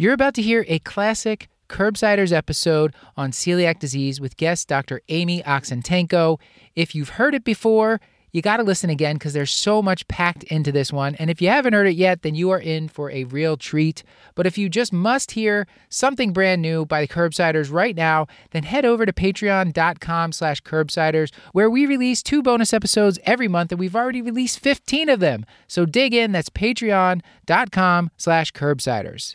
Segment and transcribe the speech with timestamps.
[0.00, 5.00] You're about to hear a classic Curbsiders episode on celiac disease with guest Dr.
[5.08, 6.38] Amy Oxentenko.
[6.76, 8.00] If you've heard it before,
[8.30, 11.16] you got to listen again because there's so much packed into this one.
[11.16, 14.04] And if you haven't heard it yet, then you are in for a real treat.
[14.36, 18.62] But if you just must hear something brand new by the Curbsiders right now, then
[18.62, 23.80] head over to patreon.com slash curbsiders, where we release two bonus episodes every month, and
[23.80, 25.44] we've already released 15 of them.
[25.66, 26.30] So dig in.
[26.30, 29.34] That's patreon.com slash curbsiders.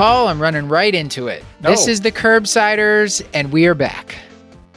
[0.00, 1.44] Paul, I'm running right into it.
[1.60, 1.90] This Oh.
[1.90, 4.16] is the Curbsiders, and we are back.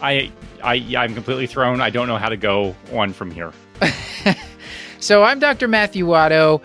[0.02, 0.30] I,
[0.62, 1.80] I, I'm completely thrown.
[1.80, 3.54] I don't know how to go on from here.
[5.00, 5.68] So I'm Dr.
[5.70, 6.62] Matthew Watto,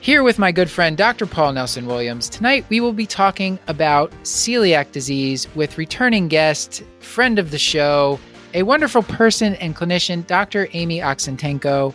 [0.00, 1.24] here with my good friend Dr.
[1.26, 2.28] Paul Nelson Williams.
[2.30, 8.18] Tonight we will be talking about celiac disease with returning guest, friend of the show,
[8.54, 10.68] a wonderful person and clinician, Dr.
[10.72, 11.92] Amy Oxentenko.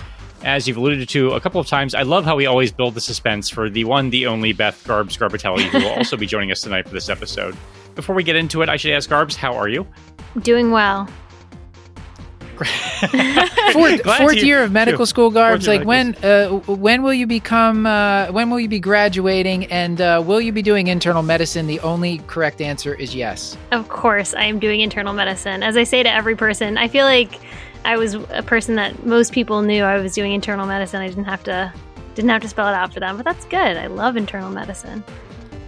[0.44, 3.00] As you've alluded to a couple of times, I love how we always build the
[3.00, 6.60] suspense for the one, the only Beth Garbs Garbitelli, who will also be joining us
[6.60, 7.56] tonight for this episode.
[7.96, 9.84] Before we get into it, I should ask Garbs, how are you?
[10.42, 11.08] Doing well.
[13.72, 15.66] Fourth, fourth you- year of medical you- school, Garbs.
[15.68, 17.86] Like when uh, when will you become?
[17.86, 19.66] Uh, when will you be graduating?
[19.66, 21.66] And uh, will you be doing internal medicine?
[21.66, 23.56] The only correct answer is yes.
[23.72, 25.62] Of course, I am doing internal medicine.
[25.62, 27.40] As I say to every person, I feel like
[27.84, 31.00] I was a person that most people knew I was doing internal medicine.
[31.00, 31.72] I didn't have to
[32.14, 33.76] didn't have to spell it out for them, but that's good.
[33.76, 35.04] I love internal medicine.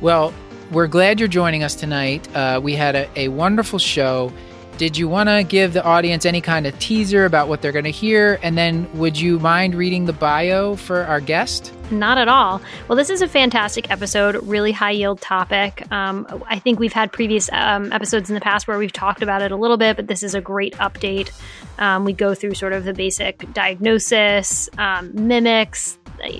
[0.00, 0.34] Well,
[0.72, 2.28] we're glad you're joining us tonight.
[2.34, 4.32] Uh, we had a, a wonderful show.
[4.80, 7.84] Did you want to give the audience any kind of teaser about what they're going
[7.84, 8.38] to hear?
[8.42, 11.74] And then would you mind reading the bio for our guest?
[11.90, 12.62] Not at all.
[12.88, 15.86] Well, this is a fantastic episode, really high yield topic.
[15.92, 19.42] Um, I think we've had previous um, episodes in the past where we've talked about
[19.42, 21.30] it a little bit, but this is a great update.
[21.78, 25.98] Um, we go through sort of the basic diagnosis, um, mimics,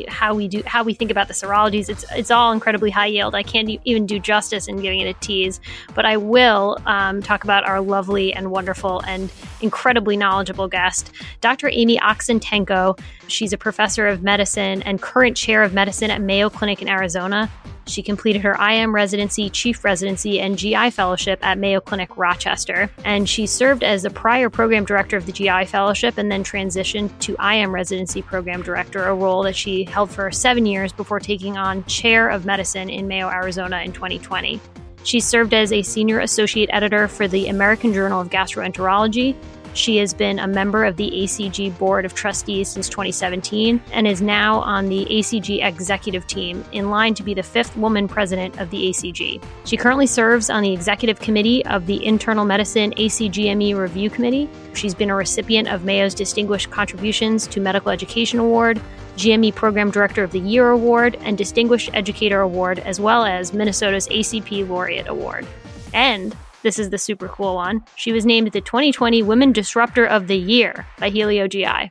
[0.08, 1.88] how we do how we think about the serologies.
[1.88, 3.34] It's it's all incredibly high yield.
[3.34, 5.60] I can't even do justice in giving it a tease,
[5.94, 9.30] but I will um, talk about our lovely and wonderful and
[9.60, 11.68] incredibly knowledgeable guest, Dr.
[11.70, 12.98] Amy Oxentenko.
[13.28, 17.50] She's a professor of medicine and current chair of medicine at Mayo Clinic in Arizona.
[17.90, 22.90] She completed her IM residency, chief residency, and GI fellowship at Mayo Clinic Rochester.
[23.04, 27.10] And she served as the prior program director of the GI fellowship and then transitioned
[27.20, 31.58] to IM residency program director, a role that she held for seven years before taking
[31.58, 34.60] on chair of medicine in Mayo, Arizona in 2020.
[35.02, 39.34] She served as a senior associate editor for the American Journal of Gastroenterology.
[39.75, 44.20] She has been a member of the ACG Board of Trustees since 2017 and is
[44.20, 48.70] now on the ACG executive team, in line to be the fifth woman president of
[48.70, 49.42] the ACG.
[49.64, 54.48] She currently serves on the executive committee of the Internal Medicine ACGME Review Committee.
[54.75, 58.80] She's been a recipient of Mayo's Distinguished Contributions to Medical Education Award,
[59.16, 64.09] GME Program Director of the Year Award, and Distinguished Educator Award, as well as Minnesota's
[64.09, 65.47] ACP Laureate Award.
[65.92, 67.82] And this is the super cool one.
[67.97, 71.91] She was named the 2020 Women Disruptor of the Year by Healio GI.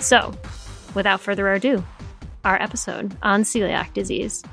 [0.00, 0.32] So,
[0.94, 1.84] without further ado,
[2.44, 4.44] our episode on celiac disease.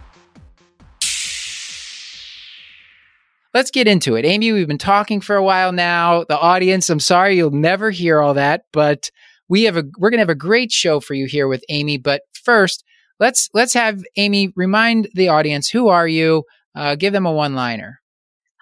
[3.54, 4.26] Let's get into it.
[4.26, 6.24] Amy, we've been talking for a while now.
[6.24, 9.12] The audience, I'm sorry you'll never hear all that, but
[9.48, 11.98] we have a we're going to have a great show for you here with Amy,
[12.00, 12.84] but first,
[13.20, 16.44] let's let's have Amy remind the audience who are you?
[16.74, 18.02] Uh, give them a one-liner.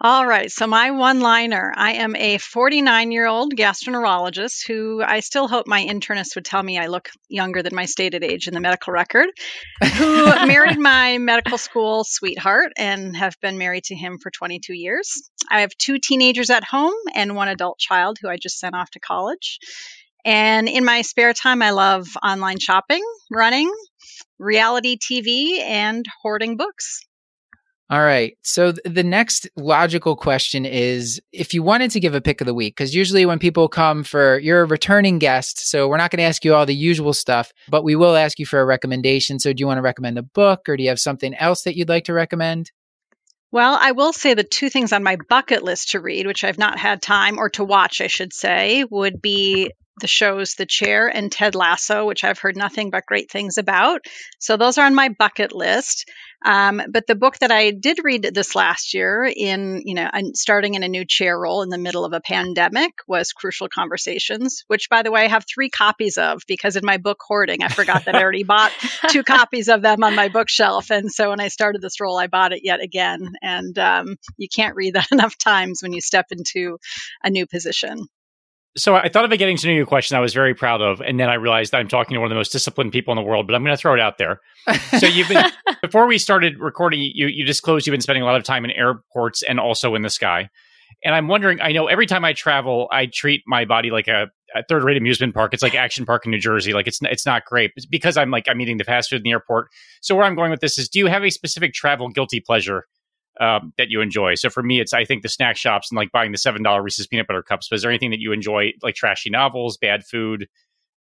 [0.03, 0.51] All right.
[0.51, 5.67] So, my one liner I am a 49 year old gastroenterologist who I still hope
[5.67, 8.93] my internist would tell me I look younger than my stated age in the medical
[8.93, 9.27] record,
[9.97, 15.21] who married my medical school sweetheart and have been married to him for 22 years.
[15.51, 18.89] I have two teenagers at home and one adult child who I just sent off
[18.91, 19.59] to college.
[20.25, 23.71] And in my spare time, I love online shopping, running,
[24.39, 27.05] reality TV, and hoarding books.
[27.91, 28.37] All right.
[28.41, 32.47] So th- the next logical question is if you wanted to give a pick of
[32.47, 35.69] the week, because usually when people come for, you're a returning guest.
[35.69, 38.39] So we're not going to ask you all the usual stuff, but we will ask
[38.39, 39.39] you for a recommendation.
[39.39, 41.75] So do you want to recommend a book or do you have something else that
[41.75, 42.71] you'd like to recommend?
[43.51, 46.57] Well, I will say the two things on my bucket list to read, which I've
[46.57, 51.07] not had time or to watch, I should say, would be the shows The Chair
[51.07, 54.01] and Ted Lasso, which I've heard nothing but great things about.
[54.39, 56.09] So those are on my bucket list.
[56.43, 60.73] Um, but the book that I did read this last year, in you know, starting
[60.73, 64.89] in a new chair role in the middle of a pandemic, was Crucial Conversations, which,
[64.89, 68.05] by the way, I have three copies of because in my book hoarding, I forgot
[68.05, 68.71] that I already bought
[69.09, 72.25] two copies of them on my bookshelf, and so when I started this role, I
[72.25, 73.33] bought it yet again.
[73.43, 76.79] And um, you can't read that enough times when you step into
[77.23, 78.07] a new position.
[78.77, 81.01] So I thought of a getting to know you question I was very proud of,
[81.01, 83.27] and then I realized I'm talking to one of the most disciplined people in the
[83.29, 83.45] world.
[83.45, 84.39] But I'm going to throw it out there.
[84.99, 85.43] So you've been
[85.81, 88.71] before we started recording, you you disclosed you've been spending a lot of time in
[88.71, 90.49] airports and also in the sky.
[91.03, 94.29] And I'm wondering, I know every time I travel, I treat my body like a,
[94.55, 95.53] a third rate amusement park.
[95.53, 96.73] It's like Action Park in New Jersey.
[96.73, 99.23] Like it's it's not great it's because I'm like I'm eating the fast food in
[99.23, 99.67] the airport.
[100.01, 102.85] So where I'm going with this is, do you have a specific travel guilty pleasure
[103.39, 104.35] um, that you enjoy.
[104.35, 106.81] So for me, it's I think the snack shops and like buying the seven dollar
[106.81, 107.69] Reese's peanut butter cups.
[107.69, 110.47] But is there anything that you enjoy, like trashy novels, bad food,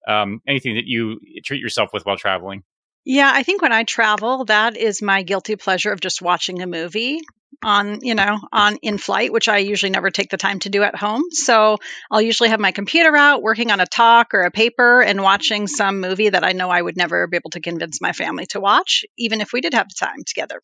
[0.06, 2.62] um, anything that you treat yourself with while traveling?
[3.04, 6.66] Yeah, I think when I travel, that is my guilty pleasure of just watching a
[6.66, 7.20] movie
[7.62, 10.82] on, you know, on in flight, which I usually never take the time to do
[10.82, 11.24] at home.
[11.30, 11.78] So
[12.10, 15.66] I'll usually have my computer out, working on a talk or a paper and watching
[15.66, 18.60] some movie that I know I would never be able to convince my family to
[18.60, 20.60] watch, even if we did have the time together.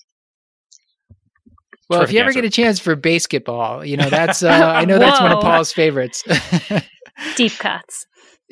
[1.88, 4.98] Well, if you ever get a chance for basketball, you know that's uh, I know
[4.98, 6.24] that's one of Paul's favorites.
[7.36, 8.06] Deep cuts.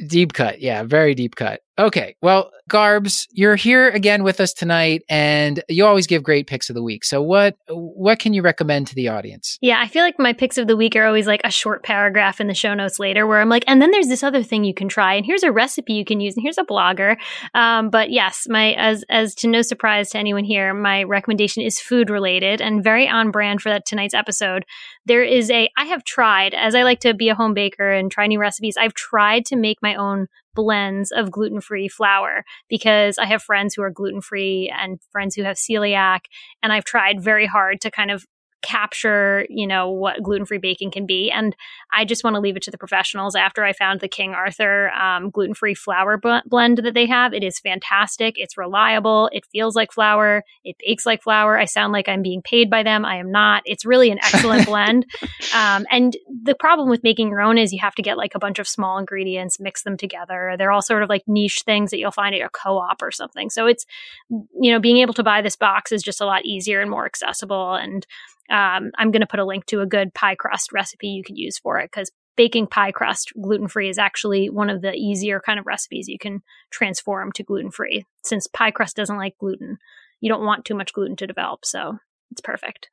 [0.06, 1.60] Deep cut, yeah, very deep cut.
[1.76, 6.70] Okay, well, Garbs, you're here again with us tonight, and you always give great picks
[6.70, 7.04] of the week.
[7.04, 9.58] So, what what can you recommend to the audience?
[9.60, 12.40] Yeah, I feel like my picks of the week are always like a short paragraph
[12.40, 14.72] in the show notes later, where I'm like, and then there's this other thing you
[14.72, 17.16] can try, and here's a recipe you can use, and here's a blogger.
[17.54, 21.80] Um, but yes, my as as to no surprise to anyone here, my recommendation is
[21.80, 24.64] food related and very on brand for that tonight's episode.
[25.06, 28.12] There is a I have tried as I like to be a home baker and
[28.12, 28.76] try new recipes.
[28.76, 33.74] I've tried to make my own blends of gluten free flour because I have friends
[33.74, 36.20] who are gluten free and friends who have celiac.
[36.62, 38.24] And I've tried very hard to kind of
[38.64, 41.30] capture, you know, what gluten-free baking can be.
[41.30, 41.54] And
[41.92, 43.36] I just want to leave it to the professionals.
[43.36, 47.44] After I found the King Arthur um, gluten-free flour b- blend that they have, it
[47.44, 48.34] is fantastic.
[48.36, 49.28] It's reliable.
[49.32, 50.42] It feels like flour.
[50.64, 51.58] It bakes like flour.
[51.58, 53.04] I sound like I'm being paid by them.
[53.04, 53.62] I am not.
[53.66, 55.06] It's really an excellent blend.
[55.54, 58.38] Um, and the problem with making your own is you have to get like a
[58.38, 60.54] bunch of small ingredients, mix them together.
[60.56, 63.50] They're all sort of like niche things that you'll find at a co-op or something.
[63.50, 63.84] So it's,
[64.30, 67.04] you know, being able to buy this box is just a lot easier and more
[67.04, 67.74] accessible.
[67.74, 68.06] And
[68.50, 71.38] um, I'm going to put a link to a good pie crust recipe you could
[71.38, 75.40] use for it because baking pie crust gluten free is actually one of the easier
[75.40, 78.04] kind of recipes you can transform to gluten free.
[78.24, 79.78] Since pie crust doesn't like gluten,
[80.20, 81.98] you don't want too much gluten to develop, so
[82.30, 82.90] it's perfect.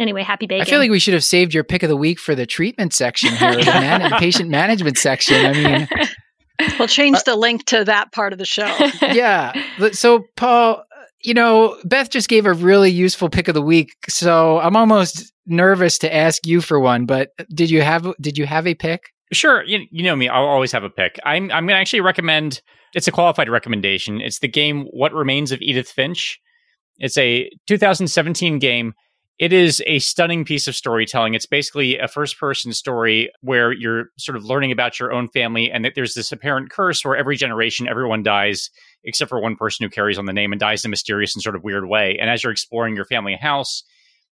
[0.00, 0.62] Anyway, happy baking.
[0.62, 2.94] I feel like we should have saved your pick of the week for the treatment
[2.94, 5.44] section here, the, man- the patient management section.
[5.44, 5.88] I mean,
[6.78, 8.66] we'll change uh, the link to that part of the show.
[9.02, 9.52] yeah.
[9.92, 10.84] So, Paul,
[11.22, 15.32] you know, Beth just gave a really useful pick of the week, so I'm almost
[15.46, 17.06] nervous to ask you for one.
[17.06, 19.12] But did you have did you have a pick?
[19.32, 20.28] Sure, you, you know me.
[20.28, 21.18] I'll always have a pick.
[21.24, 22.62] I'm I'm going to actually recommend.
[22.94, 24.20] It's a qualified recommendation.
[24.20, 26.40] It's the game What Remains of Edith Finch.
[26.98, 28.94] It's a 2017 game.
[29.38, 31.34] It is a stunning piece of storytelling.
[31.34, 35.70] It's basically a first person story where you're sort of learning about your own family
[35.70, 38.70] and that there's this apparent curse where every generation everyone dies
[39.04, 41.42] except for one person who carries on the name and dies in a mysterious and
[41.42, 42.18] sort of weird way.
[42.20, 43.84] And as you're exploring your family house,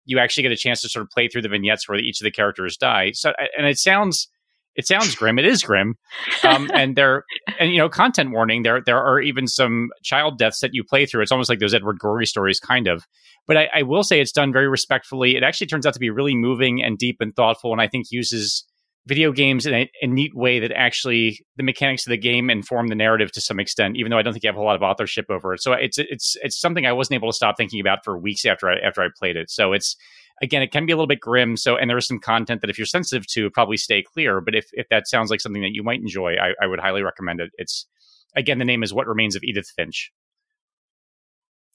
[0.06, 2.26] you actually get a chance to sort of play through the vignettes where each of
[2.26, 3.12] the characters die.
[3.14, 4.30] So, and it sounds
[4.76, 5.40] it sounds grim.
[5.40, 5.96] It is grim,
[6.44, 7.24] um, and there
[7.60, 8.64] and you know, content warning.
[8.64, 11.24] There there are even some child deaths that you play through.
[11.24, 13.06] It's almost like those Edward Gorey stories, kind of.
[13.48, 15.36] But I, I will say it's done very respectfully.
[15.36, 18.08] It actually turns out to be really moving and deep and thoughtful, and I think
[18.12, 18.66] uses
[19.08, 22.88] video games in a, a, neat way that actually the mechanics of the game inform
[22.88, 24.82] the narrative to some extent, even though I don't think you have a lot of
[24.82, 25.62] authorship over it.
[25.62, 28.70] So it's it's it's something I wasn't able to stop thinking about for weeks after
[28.70, 29.52] I after I played it.
[29.52, 29.96] So it's
[30.42, 31.56] again, it can be a little bit grim.
[31.56, 34.42] So and there is some content that if you're sensitive to, probably stay clear.
[34.42, 37.04] But if if that sounds like something that you might enjoy, I, I would highly
[37.04, 37.52] recommend it.
[37.58, 37.88] It's
[38.36, 40.12] again, the name is What Remains of Edith Finch.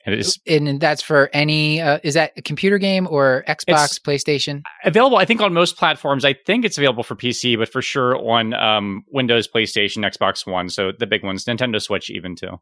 [0.07, 4.01] And it is And that's for any, uh, is that a computer game or Xbox,
[4.01, 4.63] PlayStation?
[4.85, 6.25] available, I think, on most platforms.
[6.25, 10.71] I think it's available for PC, but for sure on um, Windows, PlayStation, Xbox One.
[10.71, 12.61] So the big ones, Nintendo Switch, even too.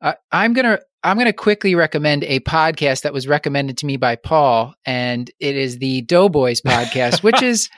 [0.00, 4.16] Uh, I'm gonna I'm gonna quickly recommend a podcast that was recommended to me by
[4.16, 7.68] Paul, and it is the Doughboys podcast, which is,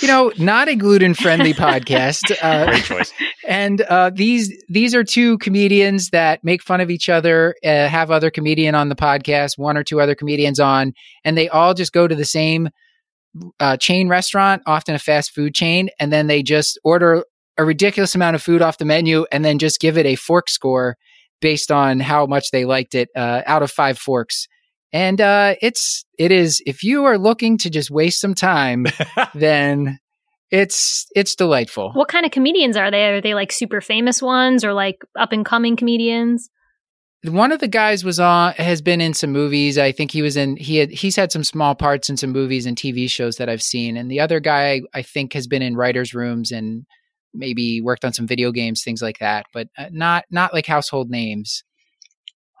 [0.00, 2.32] you know, not a gluten friendly podcast.
[2.42, 3.12] Uh, Great choice.
[3.46, 8.10] and uh, these these are two comedians that make fun of each other, uh, have
[8.10, 10.92] other comedian on the podcast, one or two other comedians on,
[11.24, 12.68] and they all just go to the same
[13.60, 17.24] uh, chain restaurant, often a fast food chain, and then they just order
[17.58, 20.48] a ridiculous amount of food off the menu, and then just give it a fork
[20.48, 20.96] score
[21.40, 24.46] based on how much they liked it uh, out of five forks.
[24.92, 28.86] And uh, it's it is if you are looking to just waste some time,
[29.34, 29.98] then
[30.50, 31.92] it's it's delightful.
[31.92, 33.06] What kind of comedians are they?
[33.06, 36.50] Are they like super famous ones or like up and coming comedians?
[37.24, 40.36] one of the guys was on has been in some movies i think he was
[40.36, 43.48] in he had he's had some small parts in some movies and tv shows that
[43.48, 46.84] i've seen and the other guy i think has been in writers rooms and
[47.32, 51.10] maybe worked on some video games things like that but uh, not not like household
[51.10, 51.62] names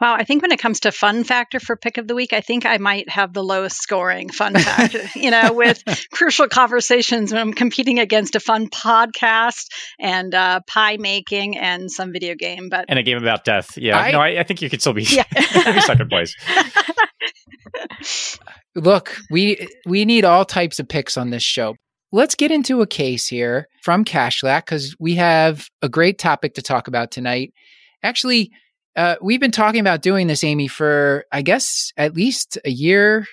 [0.02, 2.40] Wow, I think when it comes to fun factor for pick of the week, I
[2.40, 5.02] think I might have the lowest scoring fun factor.
[5.14, 5.80] you know, with
[6.12, 9.66] crucial conversations when I'm competing against a fun podcast
[10.00, 12.68] and uh, pie making and some video game.
[12.68, 13.78] But and a game about death.
[13.78, 13.96] Yeah.
[13.96, 15.22] I- no, I, I think you could still be Yeah.
[15.82, 16.34] second place.
[18.74, 21.76] look we we need all types of picks on this show
[22.10, 26.62] let's get into a case here from Kashlak because we have a great topic to
[26.62, 27.52] talk about tonight
[28.02, 28.50] actually
[28.96, 33.26] uh, we've been talking about doing this amy for i guess at least a year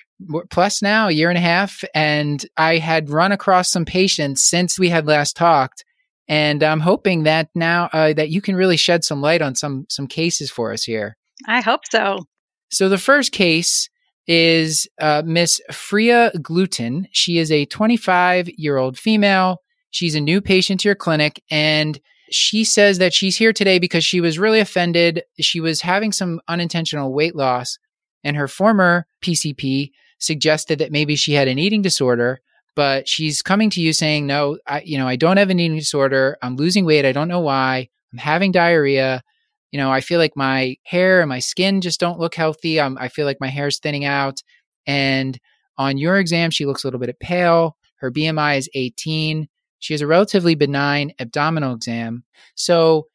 [0.50, 4.78] plus now a year and a half and i had run across some patients since
[4.78, 5.84] we had last talked
[6.28, 9.86] and i'm hoping that now uh, that you can really shed some light on some
[9.88, 12.26] some cases for us here I hope so.
[12.70, 13.88] so the first case
[14.26, 17.08] is uh, Miss Freya Gluten.
[17.12, 19.62] She is a 25 year old female.
[19.90, 21.98] She's a new patient to your clinic, and
[22.30, 25.22] she says that she's here today because she was really offended.
[25.40, 27.78] She was having some unintentional weight loss,
[28.24, 32.40] and her former PCP suggested that maybe she had an eating disorder.
[32.76, 35.78] But she's coming to you saying, "No, I, you know, I don't have an eating
[35.78, 36.38] disorder.
[36.42, 37.04] I'm losing weight.
[37.04, 37.88] I don't know why.
[38.12, 39.22] I'm having diarrhea
[39.70, 42.80] you know, I feel like my hair and my skin just don't look healthy.
[42.80, 44.42] Um, I feel like my hair's thinning out.
[44.86, 45.38] And
[45.78, 47.76] on your exam, she looks a little bit pale.
[47.96, 49.48] Her BMI is 18.
[49.80, 52.24] She has a relatively benign abdominal exam.
[52.54, 53.08] So,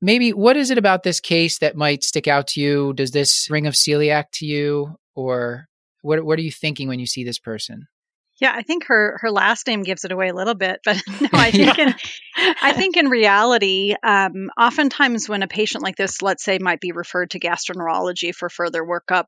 [0.00, 2.92] maybe what is it about this case that might stick out to you?
[2.94, 4.96] Does this ring of celiac to you?
[5.14, 5.66] Or
[6.02, 7.86] what, what are you thinking when you see this person?
[8.40, 11.28] Yeah, I think her her last name gives it away a little bit, but no,
[11.32, 11.94] I think in
[12.36, 16.92] I think in reality, um, oftentimes when a patient like this, let's say, might be
[16.92, 19.26] referred to gastroenterology for further workup,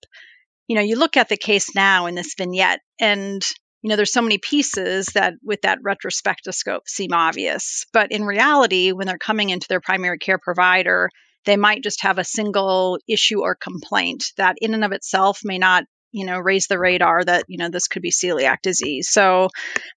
[0.67, 3.43] you know, you look at the case now in this vignette, and
[3.83, 8.93] you know, there's so many pieces that with that retrospectoscope seem obvious, but in reality,
[8.93, 11.11] when they're coming into their primary care provider,
[11.45, 15.59] they might just have a single issue or complaint that, in and of itself, may
[15.59, 19.11] not you know raise the radar that you know this could be celiac disease.
[19.11, 19.49] So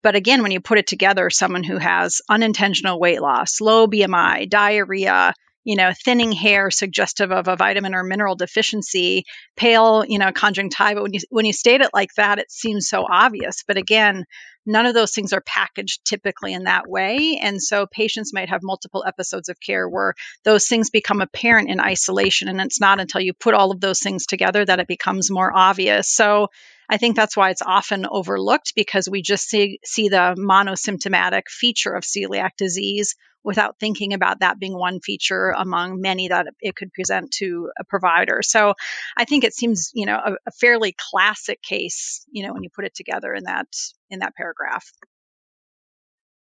[0.04, 4.50] but again when you put it together someone who has unintentional weight loss low bmi
[4.50, 5.34] diarrhea
[5.64, 9.26] you know thinning hair suggestive of a vitamin or mineral deficiency
[9.56, 13.06] pale you know conjunctiva when you when you state it like that it seems so
[13.10, 13.64] obvious.
[13.68, 14.26] But again
[14.66, 17.40] none of those things are packaged typically in that way.
[17.42, 20.14] And so patients might have multiple episodes of care where
[20.44, 24.00] those things become apparent in isolation and it's not until you put all of those
[24.00, 26.08] things together that it becomes more obvious.
[26.10, 26.50] So
[26.90, 31.94] I think that's why it's often overlooked because we just see, see the monosymptomatic feature
[31.94, 36.92] of celiac disease without thinking about that being one feature among many that it could
[36.92, 38.42] present to a provider.
[38.42, 38.74] So
[39.16, 42.70] I think it seems, you know, a, a fairly classic case, you know, when you
[42.76, 43.68] put it together in that
[44.10, 44.86] in that paragraph.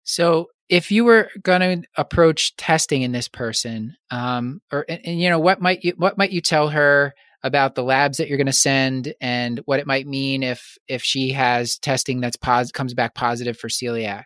[0.02, 5.20] So, if you were going to approach testing in this person, um, or and, and,
[5.20, 8.36] you know, what might you what might you tell her about the labs that you're
[8.36, 12.72] going to send, and what it might mean if if she has testing that's pos-
[12.72, 14.24] comes back positive for celiac?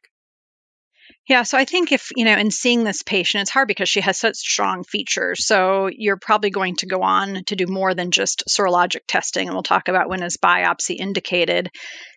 [1.27, 4.03] Yeah, so I think if, you know, in seeing this patient, it's hard because she
[4.03, 5.47] has such strong features.
[5.47, 9.49] So you're probably going to go on to do more than just serologic testing.
[9.49, 11.71] And we'll talk about when is biopsy indicated.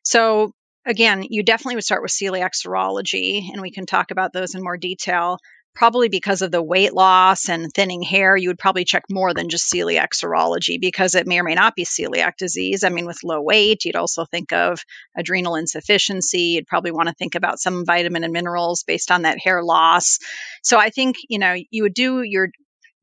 [0.03, 0.51] So
[0.85, 4.63] again, you definitely would start with celiac serology, and we can talk about those in
[4.63, 5.37] more detail.
[5.77, 9.47] Probably because of the weight loss and thinning hair, you would probably check more than
[9.47, 12.83] just celiac serology because it may or may not be celiac disease.
[12.83, 14.79] I mean, with low weight, you'd also think of
[15.15, 16.55] adrenal insufficiency.
[16.55, 20.17] You'd probably want to think about some vitamin and minerals based on that hair loss.
[20.63, 22.49] So I think, you know, you would do your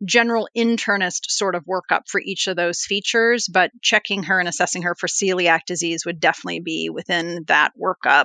[0.05, 4.83] general internist sort of workup for each of those features, but checking her and assessing
[4.83, 8.25] her for celiac disease would definitely be within that workup.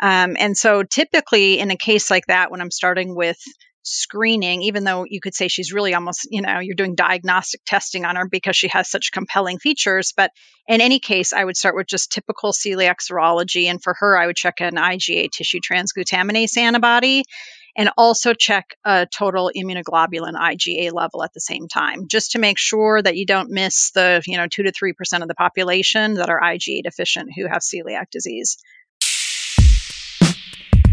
[0.00, 3.38] Um, and so typically in a case like that, when I'm starting with
[3.82, 8.04] screening, even though you could say she's really almost, you know, you're doing diagnostic testing
[8.04, 10.12] on her because she has such compelling features.
[10.16, 10.30] But
[10.68, 13.66] in any case, I would start with just typical celiac serology.
[13.66, 17.24] And for her, I would check an IgA tissue transglutaminase antibody
[17.76, 22.58] and also check a total immunoglobulin IgA level at the same time, just to make
[22.58, 26.28] sure that you don't miss the, you know, two to 3% of the population that
[26.28, 28.58] are IgA deficient who have celiac disease.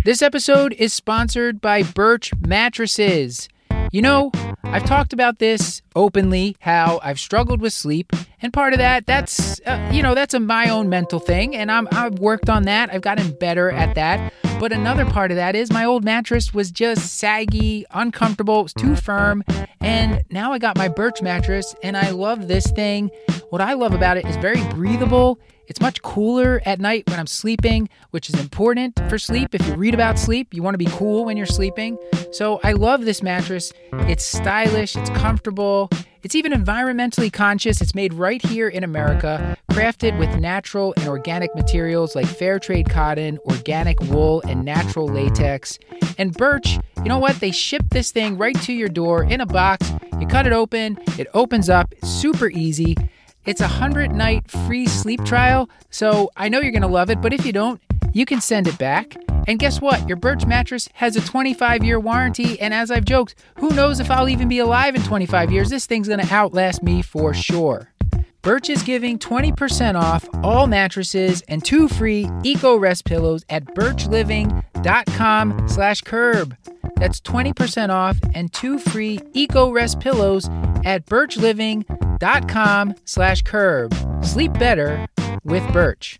[0.06, 3.50] This episode is sponsored by Birch Mattresses.
[3.92, 4.32] You know,
[4.72, 9.60] I've talked about this openly how I've struggled with sleep, and part of that that's
[9.62, 12.94] uh, you know, that's a my own mental thing and I'm I've worked on that.
[12.94, 14.32] I've gotten better at that.
[14.60, 18.74] But another part of that is my old mattress was just saggy, uncomfortable, it was
[18.74, 19.44] too firm,
[19.82, 23.10] and now I got my Birch mattress and I love this thing.
[23.50, 25.40] What I love about it is very breathable.
[25.70, 29.54] It's much cooler at night when I'm sleeping, which is important for sleep.
[29.54, 31.98] If you read about sleep, you want to be cool when you're sleeping.
[32.32, 33.72] So I love this mattress.
[33.94, 35.90] It's stylish, stylish, it's comfortable,
[36.22, 37.80] it's even environmentally conscious.
[37.80, 42.90] It's made right here in America, crafted with natural and organic materials like fair trade
[42.90, 45.80] cotton, organic wool, and natural latex.
[46.18, 47.40] And Birch, you know what?
[47.40, 49.94] They ship this thing right to your door in a box.
[50.20, 52.98] You cut it open, it opens up, it's super easy.
[53.46, 57.22] It's a 100 night free sleep trial, so I know you're going to love it,
[57.22, 59.16] but if you don't, you can send it back.
[59.48, 60.08] And guess what?
[60.08, 64.12] Your Birch mattress has a 25 year warranty, and as I've joked, who knows if
[64.12, 65.70] I'll even be alive in 25 years?
[65.70, 67.94] This thing's going to outlast me for sure.
[68.42, 75.68] Birch is giving 20% off all mattresses and two free Eco Rest pillows at birchliving.com
[75.68, 76.56] slash curb.
[76.96, 80.48] That's 20% off and two free Eco Rest pillows
[80.86, 83.94] at birchliving.com slash curb.
[84.24, 85.06] Sleep better
[85.44, 86.20] with Birch.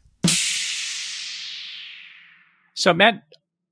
[2.80, 3.24] So Matt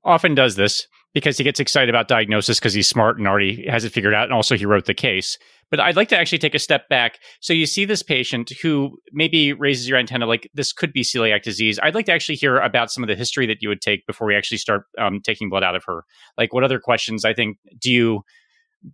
[0.04, 3.82] often does this because he gets excited about diagnosis because he's smart and already has
[3.82, 4.24] it figured out.
[4.24, 5.38] And also he wrote the case.
[5.70, 7.18] But I'd like to actually take a step back.
[7.40, 11.42] So you see this patient who maybe raises your antenna, like this could be celiac
[11.42, 11.78] disease.
[11.82, 14.26] I'd like to actually hear about some of the history that you would take before
[14.26, 16.04] we actually start um, taking blood out of her.
[16.36, 18.22] Like what other questions I think do you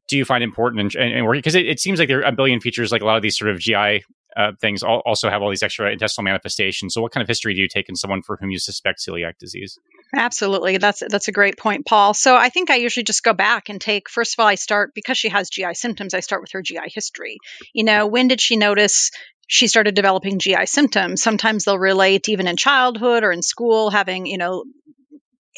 [0.08, 1.40] do you find important and, working?
[1.40, 3.36] Because it, it, seems like there are a billion features, like a lot of these
[3.36, 4.02] sort of GI
[4.36, 6.94] uh, things also have all these extra intestinal manifestations.
[6.94, 9.38] So, what kind of history do you take in someone for whom you suspect celiac
[9.38, 9.78] disease?
[10.16, 12.14] Absolutely, that's that's a great point, Paul.
[12.14, 14.09] So, I think I usually just go back and take.
[14.09, 16.14] First of all, I start because she has GI symptoms.
[16.14, 17.38] I start with her GI history.
[17.72, 19.11] You know, when did she notice
[19.46, 21.22] she started developing GI symptoms.
[21.22, 24.64] Sometimes they'll relate even in childhood or in school, having, you know,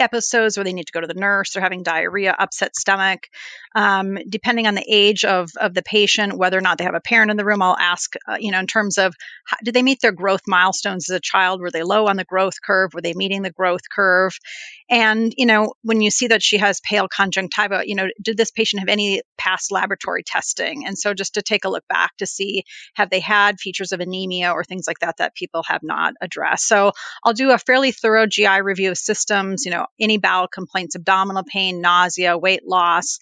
[0.00, 3.28] episodes where they need to go to the nurse, they're having diarrhea, upset stomach.
[3.74, 7.00] Um, depending on the age of, of the patient, whether or not they have a
[7.00, 9.82] parent in the room, I'll ask, uh, you know, in terms of how, did they
[9.82, 11.60] meet their growth milestones as a child?
[11.60, 12.94] Were they low on the growth curve?
[12.94, 14.38] Were they meeting the growth curve?
[14.88, 18.52] And, you know, when you see that she has pale conjunctiva, you know, did this
[18.52, 20.86] patient have any past laboratory testing?
[20.86, 24.00] And so just to take a look back to see have they had features of
[24.00, 26.68] anemia or things like that that people have not addressed.
[26.68, 26.92] So
[27.24, 31.44] I'll do a fairly thorough GI review of systems, you know, any bowel complaints, abdominal
[31.44, 33.18] pain, nausea, weight loss.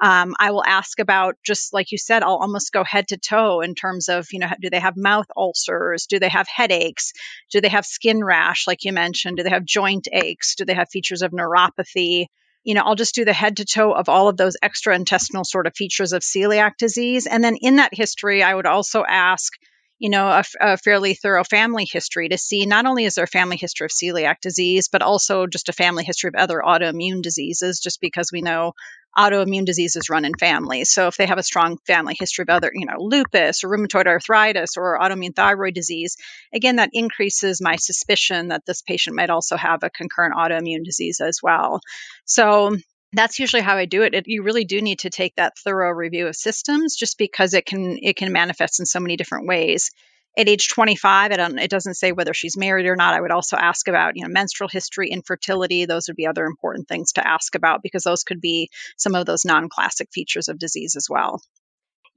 [0.00, 3.60] Um, I will ask about just like you said, I'll almost go head to toe
[3.60, 6.06] in terms of, you know, do they have mouth ulcers?
[6.06, 7.12] Do they have headaches?
[7.50, 9.38] Do they have skin rash, like you mentioned?
[9.38, 10.54] Do they have joint aches?
[10.54, 12.26] Do they have features of neuropathy?
[12.62, 15.44] You know, I'll just do the head to toe of all of those extra intestinal
[15.44, 17.26] sort of features of celiac disease.
[17.26, 19.52] And then in that history, I would also ask,
[19.98, 23.28] you know, a, a, fairly thorough family history to see not only is there a
[23.28, 27.80] family history of celiac disease, but also just a family history of other autoimmune diseases,
[27.80, 28.74] just because we know
[29.18, 30.92] autoimmune diseases run in families.
[30.92, 34.06] So if they have a strong family history of other, you know, lupus or rheumatoid
[34.06, 36.16] arthritis or autoimmune thyroid disease,
[36.54, 41.20] again, that increases my suspicion that this patient might also have a concurrent autoimmune disease
[41.20, 41.80] as well.
[42.24, 42.76] So
[43.12, 44.14] that's usually how I do it.
[44.14, 44.28] it.
[44.28, 47.98] You really do need to take that thorough review of systems just because it can
[48.00, 49.90] it can manifest in so many different ways.
[50.36, 53.14] At age 25, it, doesn't say whether she's married or not.
[53.14, 55.84] I would also ask about, you know, menstrual history, infertility.
[55.84, 59.26] Those would be other important things to ask about because those could be some of
[59.26, 61.40] those non-classic features of disease as well.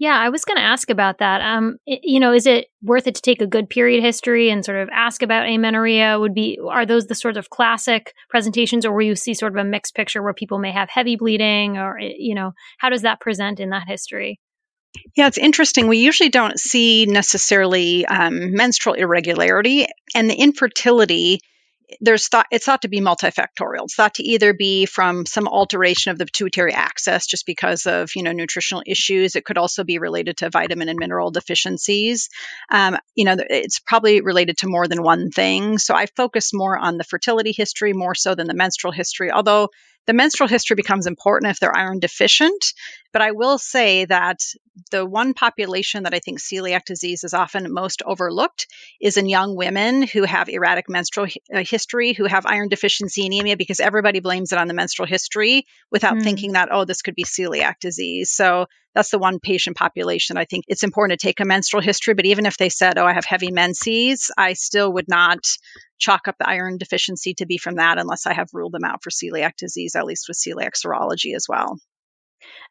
[0.02, 1.42] Yeah, I was going to ask about that.
[1.42, 4.66] Um, it, you know, is it worth it to take a good period history and
[4.66, 6.20] sort of ask about amenorrhea?
[6.20, 9.58] Would be are those the sort of classic presentations, or where you see sort of
[9.58, 13.20] a mixed picture where people may have heavy bleeding, or you know, how does that
[13.20, 14.40] present in that history?
[15.16, 15.88] Yeah, it's interesting.
[15.88, 21.40] We usually don't see necessarily um, menstrual irregularity, and the infertility
[22.00, 23.84] there's thought it's thought to be multifactorial.
[23.84, 28.16] It's thought to either be from some alteration of the pituitary axis just because of
[28.16, 29.36] you know nutritional issues.
[29.36, 32.30] It could also be related to vitamin and mineral deficiencies.
[32.70, 35.78] Um, you know, it's probably related to more than one thing.
[35.78, 39.32] So I focus more on the fertility history more so than the menstrual history.
[39.32, 39.70] Although
[40.08, 42.74] the menstrual history becomes important if they're iron deficient.
[43.14, 44.40] But I will say that
[44.90, 48.68] the one population that I think celiac disease is often most overlooked
[49.02, 53.58] is in young women who have erratic menstrual uh, history, who have iron deficiency anemia,
[53.58, 56.24] because everybody blames it on the menstrual history without mm.
[56.24, 58.32] thinking that, oh, this could be celiac disease.
[58.32, 60.38] So that's the one patient population.
[60.38, 63.06] I think it's important to take a menstrual history, but even if they said, oh,
[63.06, 65.40] I have heavy menses, I still would not
[65.98, 69.04] chalk up the iron deficiency to be from that unless I have ruled them out
[69.04, 71.78] for celiac disease, at least with celiac serology as well.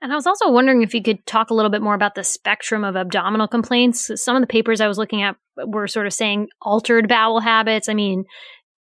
[0.03, 2.25] And I was also wondering if you could talk a little bit more about the
[2.25, 4.11] spectrum of abdominal complaints.
[4.17, 7.89] Some of the papers I was looking at were sort of saying altered bowel habits.
[7.89, 8.25] I mean,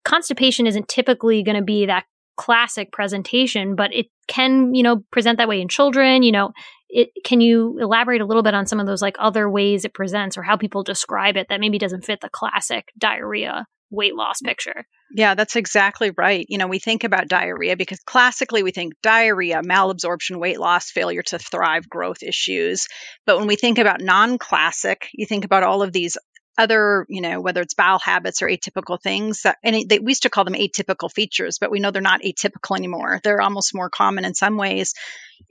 [0.05, 2.05] constipation isn't typically going to be that
[2.37, 6.23] classic presentation, but it can, you know, present that way in children.
[6.23, 6.53] You know,
[6.89, 9.95] it can you elaborate a little bit on some of those like other ways it
[9.95, 14.41] presents or how people describe it that maybe doesn't fit the classic diarrhea weight loss
[14.41, 14.85] picture.
[15.11, 16.45] Yeah, that's exactly right.
[16.49, 21.23] You know, we think about diarrhea because classically we think diarrhea, malabsorption, weight loss, failure
[21.23, 22.87] to thrive, growth issues.
[23.25, 26.19] But when we think about non classic, you think about all of these
[26.59, 29.47] other, you know, whether it's bowel habits or atypical things.
[29.47, 31.91] Uh, that, and it, they, we used to call them atypical features, but we know
[31.91, 33.21] they're not atypical anymore.
[33.23, 34.95] They're almost more common in some ways.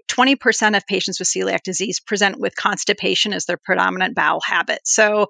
[0.10, 4.82] 20% of patients with celiac disease present with constipation as their predominant bowel habit.
[4.84, 5.28] So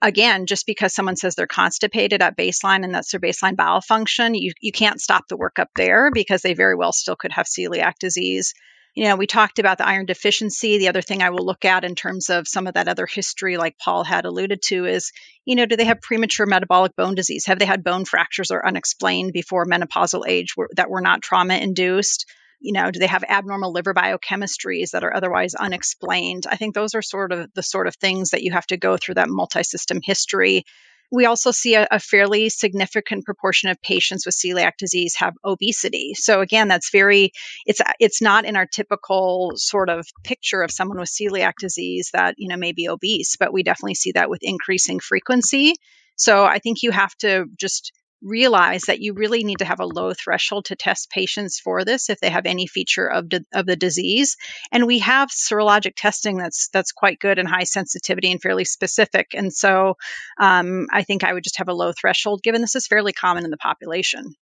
[0.00, 4.34] again, just because someone says they're constipated at baseline and that's their baseline bowel function,
[4.34, 7.94] you, you can't stop the workup there because they very well still could have celiac
[7.98, 8.54] disease.
[8.96, 10.78] You know, we talked about the iron deficiency.
[10.78, 13.58] The other thing I will look at in terms of some of that other history,
[13.58, 15.12] like Paul had alluded to, is,
[15.44, 17.44] you know, do they have premature metabolic bone disease?
[17.44, 22.26] Have they had bone fractures or unexplained before menopausal age that were not trauma induced?
[22.58, 26.94] you know do they have abnormal liver biochemistries that are otherwise unexplained i think those
[26.94, 30.00] are sort of the sort of things that you have to go through that multi-system
[30.02, 30.64] history
[31.10, 36.14] we also see a, a, fairly significant proportion of patients with celiac disease have obesity.
[36.14, 37.32] So again, that's very
[37.64, 42.34] it's it's not in our typical sort of picture of someone with celiac disease that
[42.38, 45.74] you know may be obese, but we definitely see that with increasing frequency.
[46.16, 47.92] So I think you have to just
[48.26, 52.10] realize that you really need to have a low threshold to test patients for this
[52.10, 54.36] if they have any feature of, of the disease.
[54.72, 59.32] And we have serologic testing that's that's quite good and high sensitivity and fairly specific.
[59.34, 59.96] And so
[60.38, 63.44] um, i think i would just have a low threshold given this is fairly common
[63.44, 64.34] in the population.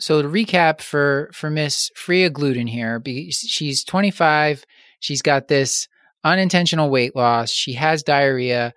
[0.00, 4.64] So to recap for for miss freya gluten here she's 25
[5.00, 5.88] she's got this
[6.24, 8.74] unintentional weight loss she has diarrhea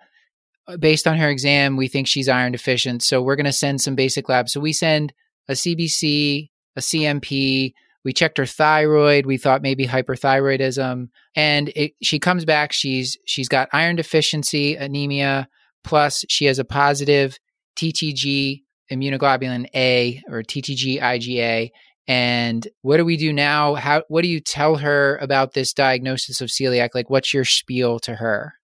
[0.68, 3.02] Uh, based on her exam, we think she's iron deficient.
[3.02, 4.52] So we're going to send some basic labs.
[4.52, 5.12] So we send
[5.48, 7.72] a CBC, a CMP.
[8.04, 9.26] We checked her thyroid.
[9.26, 12.72] We thought maybe hyperthyroidism, and it, she comes back.
[12.72, 15.48] She's she's got iron deficiency, anemia,
[15.84, 17.38] plus she has a positive
[17.76, 21.70] TTG immunoglobulin A or TTG IgA.
[22.08, 23.74] And what do we do now?
[23.74, 26.90] How what do you tell her about this diagnosis of celiac?
[26.94, 28.54] Like, what's your spiel to her?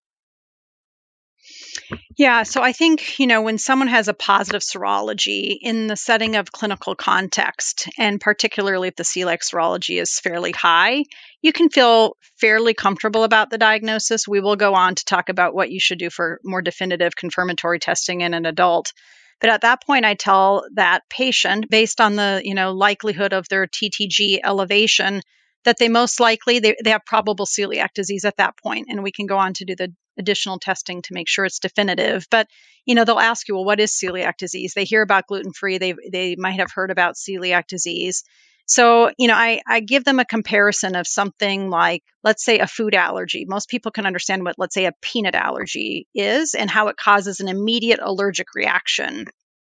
[2.16, 6.35] Yeah, so I think, you know, when someone has a positive serology in the setting
[6.37, 11.05] of clinical context, and particularly if the celiac serology is fairly high,
[11.40, 14.27] you can feel fairly comfortable about the diagnosis.
[14.27, 17.79] We will go on to talk about what you should do for more definitive confirmatory
[17.79, 18.92] testing in an adult.
[19.40, 23.48] But at that point, I tell that patient, based on the, you know, likelihood of
[23.48, 25.22] their TTG elevation,
[25.64, 29.12] that they most likely they, they have probable celiac disease at that point and we
[29.12, 32.26] can go on to do the additional testing to make sure it's definitive.
[32.31, 32.48] But
[32.85, 34.72] you know, they'll ask you, well, what is celiac disease?
[34.74, 35.78] They hear about gluten free.
[35.78, 38.24] They they might have heard about celiac disease.
[38.68, 42.66] So, you know, I, I give them a comparison of something like, let's say, a
[42.66, 43.46] food allergy.
[43.48, 47.40] Most people can understand what, let's say, a peanut allergy is and how it causes
[47.40, 49.24] an immediate allergic reaction.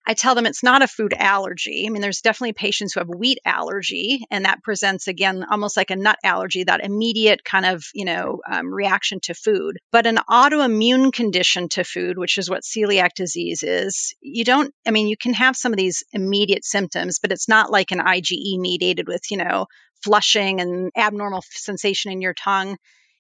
[0.07, 1.85] I tell them it's not a food allergy.
[1.87, 5.91] I mean, there's definitely patients who have wheat allergy, and that presents again almost like
[5.91, 9.79] a nut allergy, that immediate kind of, you know, um, reaction to food.
[9.93, 14.91] But an autoimmune condition to food, which is what celiac disease is, you don't, I
[14.91, 18.59] mean, you can have some of these immediate symptoms, but it's not like an IgE
[18.59, 19.67] mediated with, you know,
[20.03, 22.77] flushing and abnormal sensation in your tongue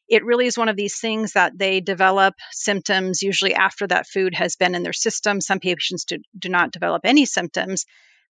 [0.08, 4.34] it really is one of these things that they develop symptoms usually after that food
[4.34, 5.40] has been in their system.
[5.40, 7.84] Some patients do, do not develop any symptoms,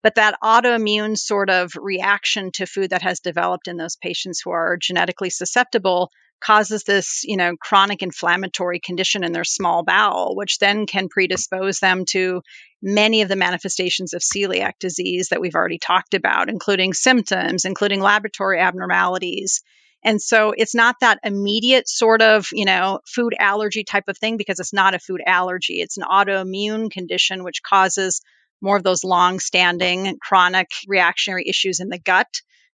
[0.03, 4.51] but that autoimmune sort of reaction to food that has developed in those patients who
[4.51, 6.11] are genetically susceptible
[6.43, 11.79] causes this, you know, chronic inflammatory condition in their small bowel, which then can predispose
[11.79, 12.41] them to
[12.81, 18.01] many of the manifestations of celiac disease that we've already talked about, including symptoms, including
[18.01, 19.63] laboratory abnormalities.
[20.03, 24.37] And so it's not that immediate sort of, you know, food allergy type of thing
[24.37, 25.81] because it's not a food allergy.
[25.81, 28.21] It's an autoimmune condition which causes
[28.61, 32.27] more of those long standing chronic reactionary issues in the gut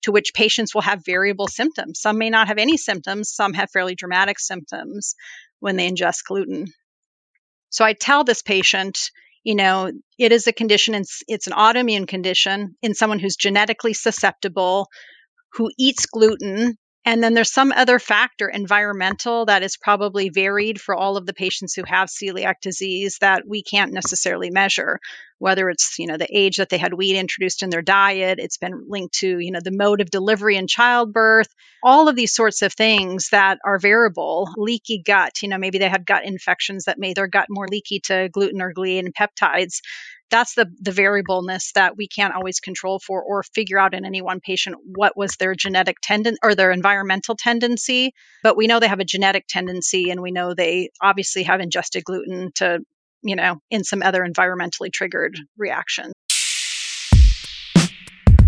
[0.02, 2.00] to which patients will have variable symptoms.
[2.00, 5.14] Some may not have any symptoms, some have fairly dramatic symptoms
[5.58, 6.66] when they ingest gluten.
[7.70, 9.10] So I tell this patient,
[9.42, 13.94] you know, it is a condition, it's, it's an autoimmune condition in someone who's genetically
[13.94, 14.88] susceptible,
[15.54, 20.92] who eats gluten and then there's some other factor, environmental, that is probably varied for
[20.94, 24.98] all of the patients who have celiac disease that we can't necessarily measure.
[25.38, 28.56] Whether it's, you know, the age that they had wheat introduced in their diet, it's
[28.56, 31.48] been linked to, you know, the mode of delivery in childbirth,
[31.82, 34.48] all of these sorts of things that are variable.
[34.56, 38.00] Leaky gut, you know, maybe they had gut infections that made their gut more leaky
[38.00, 39.80] to gluten or gliadin peptides
[40.30, 44.22] that's the the variableness that we can't always control for or figure out in any
[44.22, 48.12] one patient what was their genetic tendency or their environmental tendency
[48.42, 52.04] but we know they have a genetic tendency and we know they obviously have ingested
[52.04, 52.80] gluten to
[53.22, 56.12] you know in some other environmentally triggered reaction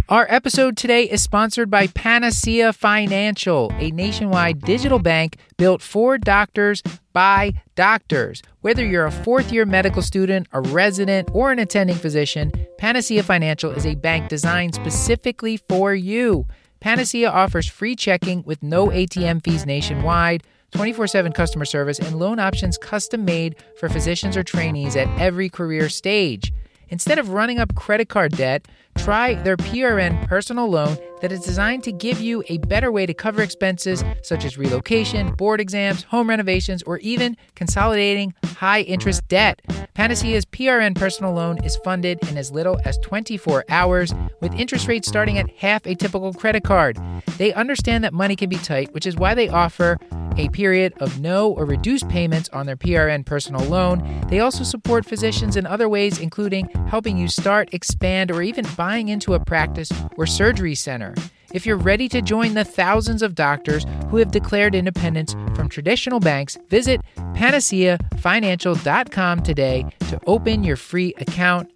[0.09, 6.83] our episode today is sponsored by Panacea Financial, a nationwide digital bank built for doctors
[7.13, 8.43] by doctors.
[8.63, 13.71] Whether you're a fourth year medical student, a resident, or an attending physician, Panacea Financial
[13.71, 16.47] is a bank designed specifically for you.
[16.81, 20.43] Panacea offers free checking with no ATM fees nationwide.
[20.73, 25.51] 24 7 customer service and loan options custom made for physicians or trainees at every
[25.51, 26.51] career stage.
[26.91, 28.67] Instead of running up credit card debt,
[28.99, 33.15] try their PRN personal loan that is designed to give you a better way to
[33.15, 39.61] cover expenses such as relocation, board exams, home renovations, or even consolidating high interest debt.
[39.95, 45.09] Panacea's PRN personal loan is funded in as little as 24 hours, with interest rates
[45.09, 46.99] starting at half a typical credit card.
[47.37, 49.99] They understand that money can be tight, which is why they offer
[50.37, 54.25] a period of no or reduced payments on their PRN personal loan.
[54.29, 59.11] They also support physicians in other ways, including helping you start, expand, or even buying
[59.11, 61.15] into a practice or surgery center.
[61.53, 66.21] If you're ready to join the thousands of doctors who have declared independence from traditional
[66.21, 67.03] banks, visit
[67.35, 71.71] panaceafinancial.com today to open your free account.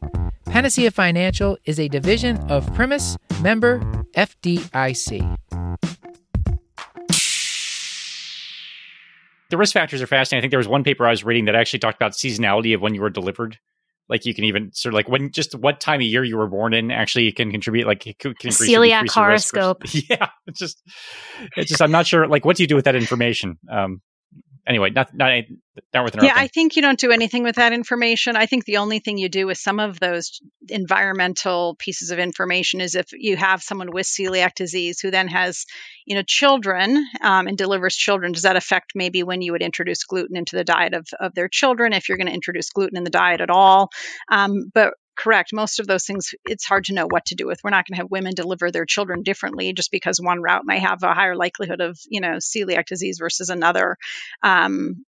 [0.47, 3.81] Panacea Financial is a division of Primis, member
[4.17, 5.37] FDIC.
[9.51, 10.41] The risk factors are fascinating.
[10.41, 12.81] I think there was one paper I was reading that actually talked about seasonality of
[12.81, 13.59] when you were delivered
[14.09, 16.49] like you can even sort of like when just what time of year you were
[16.49, 19.83] born in actually can contribute like can, can celiac horoscope.
[19.93, 20.83] Yeah it's just
[21.57, 23.59] it's just i'm not sure like what do you do with that information?
[23.71, 24.03] Um
[24.67, 25.33] anyway, not not
[25.95, 28.37] not worth Yeah, I think you don't do anything with that information.
[28.37, 32.81] I think the only thing you do with some of those environmental pieces of information
[32.81, 35.65] is if you have someone with celiac disease who then has,
[36.05, 38.33] you know, children um, and delivers children.
[38.33, 41.49] Does that affect maybe when you would introduce gluten into the diet of of their
[41.49, 41.93] children?
[41.93, 43.91] If you're going to introduce gluten in the diet at all,
[44.31, 45.53] um, but correct.
[45.53, 47.61] Most of those things, it's hard to know what to do with.
[47.63, 50.79] We're not going to have women deliver their children differently just because one route may
[50.79, 53.97] have a higher likelihood of, you know, celiac disease versus another.
[54.43, 55.05] Um,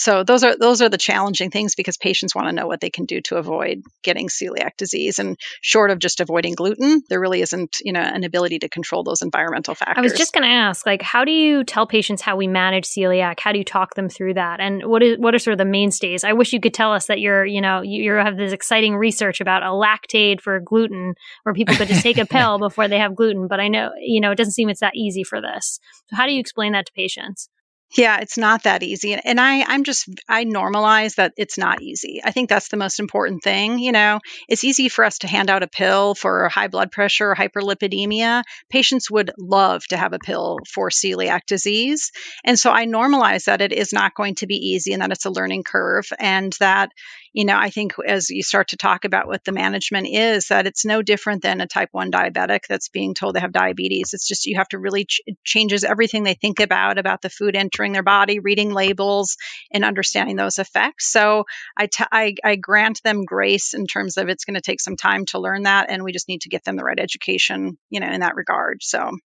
[0.00, 2.88] so those are those are the challenging things because patients want to know what they
[2.88, 5.18] can do to avoid getting celiac disease.
[5.18, 9.04] And short of just avoiding gluten there really isn't you know an ability to control
[9.04, 12.22] those environmental factors i was just going to ask like how do you tell patients
[12.22, 13.40] how we manage celiac?
[13.40, 14.60] How do you talk them through that?
[14.60, 16.24] And what is what are sort of the mainstays?
[16.24, 19.40] I wish you could tell us that you're you know you have this exciting research
[19.40, 23.14] about a lactase for gluten where people could just take a pill before they have
[23.14, 23.48] gluten.
[23.48, 25.78] But i know you know it doesn't seem it's that easy for this.
[26.08, 27.49] So how do you explain that to patients
[27.96, 29.14] yeah, it's not that easy.
[29.14, 32.20] And I, I'm just, I normalize that it's not easy.
[32.22, 33.78] I think that's the most important thing.
[33.78, 37.32] You know, it's easy for us to hand out a pill for high blood pressure
[37.32, 38.44] or hyperlipidemia.
[38.70, 42.12] Patients would love to have a pill for celiac disease.
[42.44, 45.26] And so I normalize that it is not going to be easy and that it's
[45.26, 46.90] a learning curve and that,
[47.32, 50.66] you know, I think as you start to talk about what the management is, that
[50.66, 54.12] it's no different than a type 1 diabetic that's being told they have diabetes.
[54.12, 57.54] It's just you have to really ch- changes everything they think about, about the food
[57.54, 59.36] entering their body, reading labels,
[59.72, 61.10] and understanding those effects.
[61.10, 61.44] So
[61.76, 64.96] I, t- I, I grant them grace in terms of it's going to take some
[64.96, 68.00] time to learn that, and we just need to get them the right education, you
[68.00, 68.82] know, in that regard.
[68.82, 69.16] So.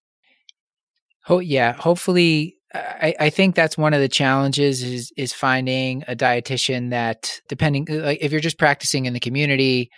[1.27, 6.17] Oh yeah, hopefully I, I, think that's one of the challenges is is finding a
[6.17, 9.91] dietitian that depending like if you're just practicing in the community,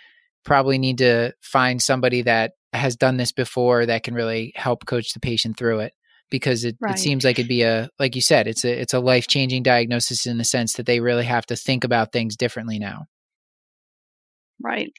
[0.45, 5.13] probably need to find somebody that has done this before that can really help coach
[5.13, 5.93] the patient through it
[6.29, 6.95] because it, right.
[6.95, 9.63] it seems like it'd be a like you said it's a it's a life changing
[9.63, 13.05] diagnosis in the sense that they really have to think about things differently now.
[14.59, 14.91] Right.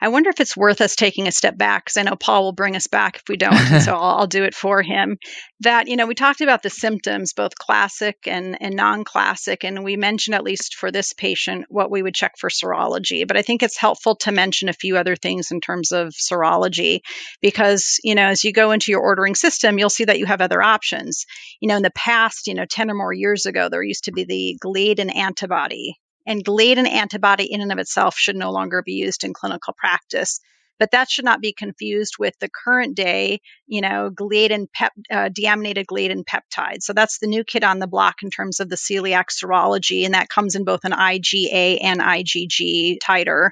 [0.00, 2.52] I wonder if it's worth us taking a step back because I know Paul will
[2.52, 3.80] bring us back if we don't.
[3.82, 5.18] so I'll, I'll, do it for him.
[5.60, 9.64] That, you know, we talked about the symptoms, both classic and, and non classic.
[9.64, 13.28] And we mentioned, at least for this patient, what we would check for serology.
[13.28, 17.00] But I think it's helpful to mention a few other things in terms of serology
[17.42, 20.40] because, you know, as you go into your ordering system, you'll see that you have
[20.40, 21.26] other options.
[21.60, 24.12] You know, in the past, you know, 10 or more years ago, there used to
[24.12, 28.94] be the gliadin antibody and gliadin antibody in and of itself should no longer be
[28.94, 30.40] used in clinical practice.
[30.78, 35.28] But that should not be confused with the current day, you know, gliadin pep, uh,
[35.28, 36.82] deaminated gliadin peptide.
[36.82, 40.14] So that's the new kid on the block in terms of the celiac serology, and
[40.14, 43.50] that comes in both an IgA and IgG titer.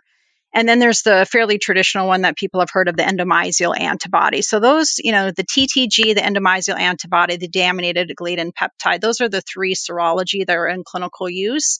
[0.53, 4.43] And then there's the fairly traditional one that people have heard of, the endomysial antibody.
[4.43, 9.29] So those, you know, the TTG, the endomysial antibody, the deaminated gliadin peptide, those are
[9.29, 11.79] the three serology that are in clinical use.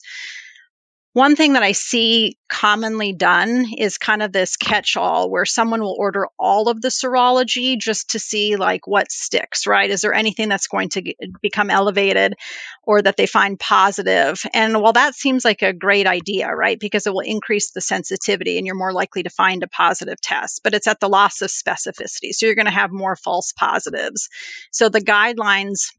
[1.13, 5.81] One thing that I see commonly done is kind of this catch all where someone
[5.81, 9.89] will order all of the serology just to see like what sticks, right?
[9.89, 12.35] Is there anything that's going to become elevated
[12.83, 14.41] or that they find positive?
[14.53, 16.79] And while that seems like a great idea, right?
[16.79, 20.61] Because it will increase the sensitivity and you're more likely to find a positive test,
[20.63, 22.31] but it's at the loss of specificity.
[22.31, 24.29] So you're going to have more false positives.
[24.71, 25.91] So the guidelines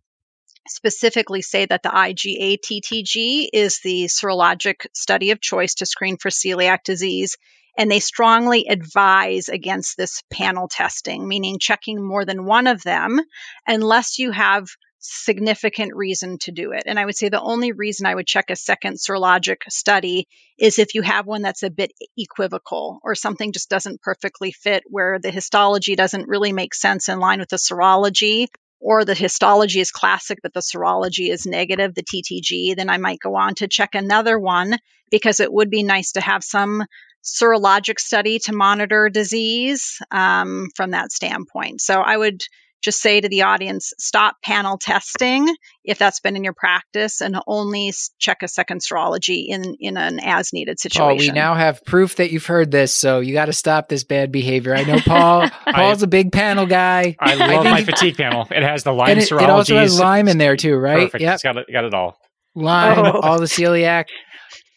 [0.69, 6.31] specifically say that the IgA TTG is the serologic study of choice to screen for
[6.31, 7.37] celiac disease.
[7.77, 13.21] And they strongly advise against this panel testing, meaning checking more than one of them,
[13.67, 14.67] unless you have
[15.03, 16.85] significant reason to do it.
[16.87, 20.79] And I would say the only reason I would check a second serologic study is
[20.79, 25.19] if you have one that's a bit equivocal or something just doesn't perfectly fit where
[25.19, 28.47] the histology doesn't really make sense in line with the serology
[28.83, 33.21] or the histology is classic, but the serology is negative, the TTG, then I might
[33.21, 34.77] go on to check another one
[35.11, 36.85] because it would be nice to have some
[37.23, 41.81] serologic study to monitor disease um, from that standpoint.
[41.81, 42.45] So I would
[42.83, 47.37] just say to the audience stop panel testing if that's been in your practice and
[47.47, 51.07] only check a second serology in in an as needed situation.
[51.07, 54.05] Paul, we now have proof that you've heard this, so you got to stop this
[54.05, 54.75] bad behavior.
[54.75, 55.49] I know Paul.
[55.73, 57.17] Paul's I, a big panel guy.
[57.19, 58.47] I love I my fatigue panel.
[58.51, 59.43] It has the Lyme it, serology.
[59.43, 61.07] It also has Lyme in there too, right?
[61.07, 61.23] Perfect.
[61.23, 61.35] Yep.
[61.35, 62.17] It's got it, got it all.
[62.55, 63.21] Lyme, oh.
[63.21, 64.07] all the celiac.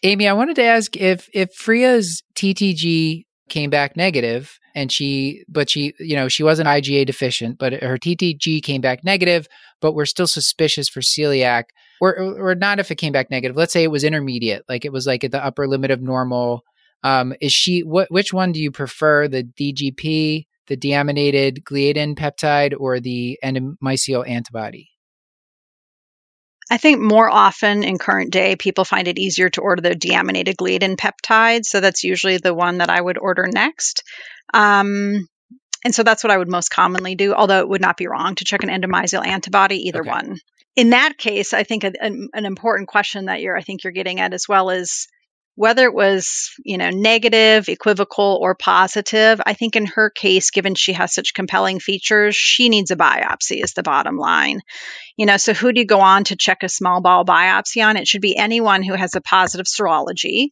[0.03, 5.69] Amy, I wanted to ask if if Freya's TTG came back negative and she but
[5.69, 9.47] she you know she wasn't IgA deficient but her TTG came back negative
[9.81, 11.65] but we're still suspicious for celiac.
[12.01, 14.91] Or or not if it came back negative let's say it was intermediate like it
[14.91, 16.63] was like at the upper limit of normal.
[17.03, 22.73] Um is she what which one do you prefer the DGP the deaminated gliadin peptide
[22.77, 24.89] or the endomysial antibody
[26.69, 30.57] I think more often in current day, people find it easier to order the deaminated
[30.57, 31.63] gliadin peptide.
[31.63, 34.03] So that's usually the one that I would order next.
[34.53, 35.27] Um,
[35.83, 38.33] and so that's what I would most commonly do, although it would not be wrong
[38.35, 40.09] to check an endomysial antibody, either okay.
[40.09, 40.37] one.
[40.75, 44.19] In that case, I think a, an important question that you're, I think you're getting
[44.19, 45.07] at as well is
[45.55, 49.41] whether it was, you know, negative, equivocal, or positive.
[49.45, 53.63] I think in her case, given she has such compelling features, she needs a biopsy
[53.63, 54.61] is the bottom line.
[55.17, 57.95] You know, so who do you go on to check a small bowel biopsy on?
[57.95, 60.49] It should be anyone who has a positive serology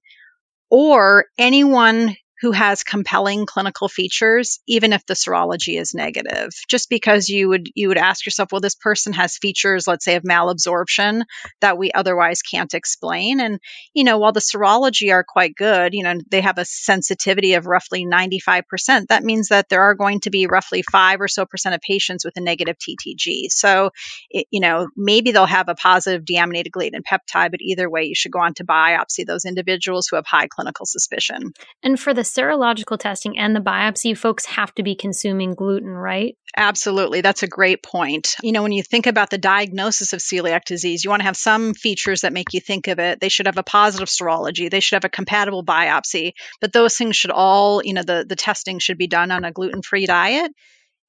[0.70, 6.50] or anyone who has compelling clinical features even if the serology is negative.
[6.68, 10.18] Just because you would you would ask yourself well this person has features let's say
[10.18, 11.24] of malabsorption
[11.62, 13.40] that we otherwise can't explain.
[13.40, 13.62] And
[13.94, 17.66] you know while the serology are quite good you know they have a sensitivity of
[17.66, 21.76] roughly 95% that means that there are going to be roughly 5 or so percent
[21.76, 23.92] of patients with a negative TTG so
[24.30, 28.16] it, you know maybe they'll have a positive deaminated gliadin peptide but either way you
[28.16, 31.54] should go on to biopsy those individuals who have high clinical suspicion.
[31.82, 36.36] And for the serological testing and the biopsy, folks have to be consuming gluten, right?
[36.56, 37.22] Absolutely.
[37.22, 38.36] That's a great point.
[38.42, 41.38] You know, when you think about the diagnosis of celiac disease, you want to have
[41.38, 43.20] some features that make you think of it.
[43.20, 47.16] They should have a positive serology, they should have a compatible biopsy, but those things
[47.16, 50.52] should all, you know, the, the testing should be done on a gluten free diet.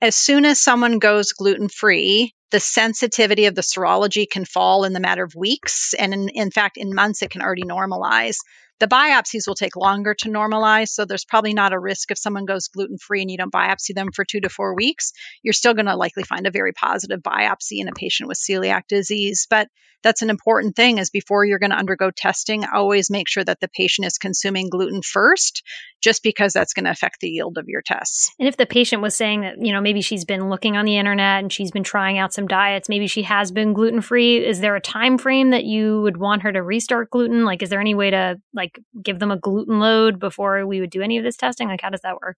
[0.00, 4.92] As soon as someone goes gluten free, the sensitivity of the serology can fall in
[4.92, 5.94] the matter of weeks.
[5.98, 8.36] And in, in fact, in months, it can already normalize.
[8.80, 12.44] The biopsies will take longer to normalize, so there's probably not a risk if someone
[12.44, 15.12] goes gluten free and you don't biopsy them for two to four weeks.
[15.42, 18.82] You're still going to likely find a very positive biopsy in a patient with celiac
[18.88, 19.46] disease.
[19.48, 19.68] But
[20.02, 23.60] that's an important thing is before you're going to undergo testing, always make sure that
[23.60, 25.62] the patient is consuming gluten first,
[26.04, 28.30] just because that's going to affect the yield of your tests.
[28.38, 30.98] And if the patient was saying that, you know, maybe she's been looking on the
[30.98, 32.90] internet and she's been trying out some diets.
[32.90, 34.44] Maybe she has been gluten free.
[34.44, 37.46] Is there a time frame that you would want her to restart gluten?
[37.46, 40.90] Like, is there any way to like give them a gluten load before we would
[40.90, 41.68] do any of this testing?
[41.68, 42.36] Like, how does that work?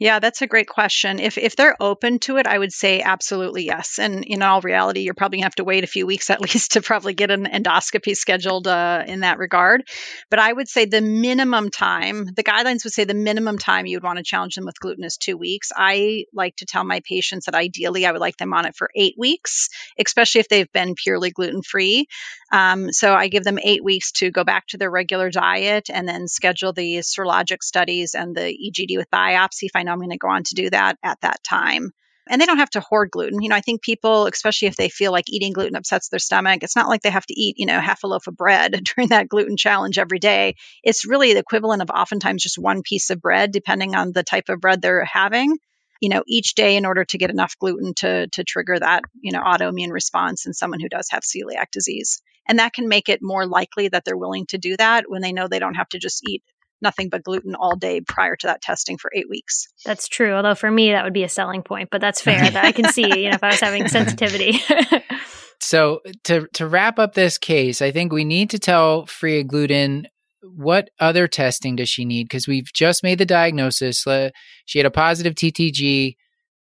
[0.00, 1.20] Yeah, that's a great question.
[1.20, 4.00] If if they're open to it, I would say absolutely yes.
[4.00, 6.72] And in all reality, you're probably gonna have to wait a few weeks at least
[6.72, 9.84] to probably get an endoscopy scheduled uh, in that regard.
[10.30, 13.96] But I would say the minimum time, the guidelines would say the minimum time you
[13.96, 15.70] would want to challenge them with gluten is two weeks.
[15.76, 18.90] I like to tell my patients that ideally I would like them on it for
[18.96, 19.68] eight weeks,
[19.98, 22.08] especially if they've been purely gluten free.
[22.54, 26.06] Um, so I give them eight weeks to go back to their regular diet and
[26.06, 30.10] then schedule the serologic studies and the EGD with biopsy if I know I'm going
[30.10, 31.90] to go on to do that at that time.
[32.30, 33.42] And they don't have to hoard gluten.
[33.42, 36.62] You know, I think people, especially if they feel like eating gluten upsets their stomach,
[36.62, 39.08] it's not like they have to eat, you know, half a loaf of bread during
[39.08, 40.54] that gluten challenge every day.
[40.84, 44.48] It's really the equivalent of oftentimes just one piece of bread, depending on the type
[44.48, 45.56] of bread they're having
[46.00, 49.30] you know each day in order to get enough gluten to to trigger that you
[49.30, 53.20] know autoimmune response in someone who does have celiac disease and that can make it
[53.22, 55.98] more likely that they're willing to do that when they know they don't have to
[55.98, 56.42] just eat
[56.82, 59.68] nothing but gluten all day prior to that testing for eight weeks.
[59.84, 60.32] That's true.
[60.34, 62.92] Although for me, that would be a selling point, but that's fair that I can
[62.92, 64.60] see, you know, if I was having sensitivity.
[65.60, 70.06] so to, to wrap up this case, I think we need to tell Freya Gluten
[70.42, 72.24] what other testing does she need?
[72.24, 74.04] Because we've just made the diagnosis.
[74.66, 76.16] She had a positive TTG.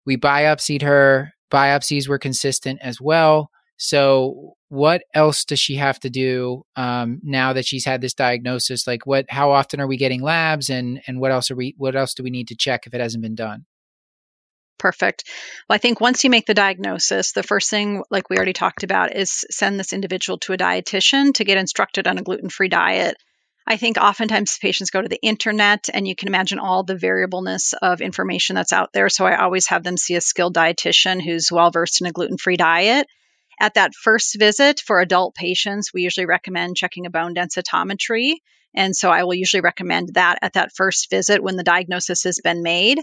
[0.05, 1.33] We biopsied her.
[1.51, 3.49] Biopsies were consistent as well.
[3.77, 8.87] So, what else does she have to do um, now that she's had this diagnosis?
[8.87, 9.25] Like, what?
[9.29, 11.75] How often are we getting labs, and and what else are we?
[11.77, 13.65] What else do we need to check if it hasn't been done?
[14.77, 15.23] Perfect.
[15.67, 18.83] Well, I think once you make the diagnosis, the first thing, like we already talked
[18.83, 22.67] about, is send this individual to a dietitian to get instructed on a gluten free
[22.67, 23.15] diet.
[23.67, 27.73] I think oftentimes patients go to the internet and you can imagine all the variableness
[27.73, 29.09] of information that's out there.
[29.09, 32.37] So I always have them see a skilled dietitian who's well versed in a gluten
[32.37, 33.07] free diet.
[33.59, 38.35] At that first visit for adult patients, we usually recommend checking a bone densitometry.
[38.75, 42.39] And so I will usually recommend that at that first visit when the diagnosis has
[42.43, 42.99] been made.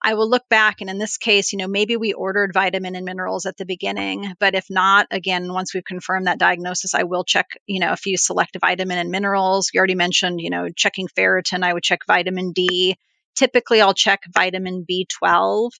[0.00, 3.04] I will look back and in this case, you know, maybe we ordered vitamin and
[3.04, 7.24] minerals at the beginning, but if not, again, once we've confirmed that diagnosis, I will
[7.24, 9.70] check, you know, a few select vitamin and minerals.
[9.74, 12.96] You already mentioned, you know, checking ferritin, I would check vitamin D.
[13.34, 15.70] Typically, I'll check vitamin B12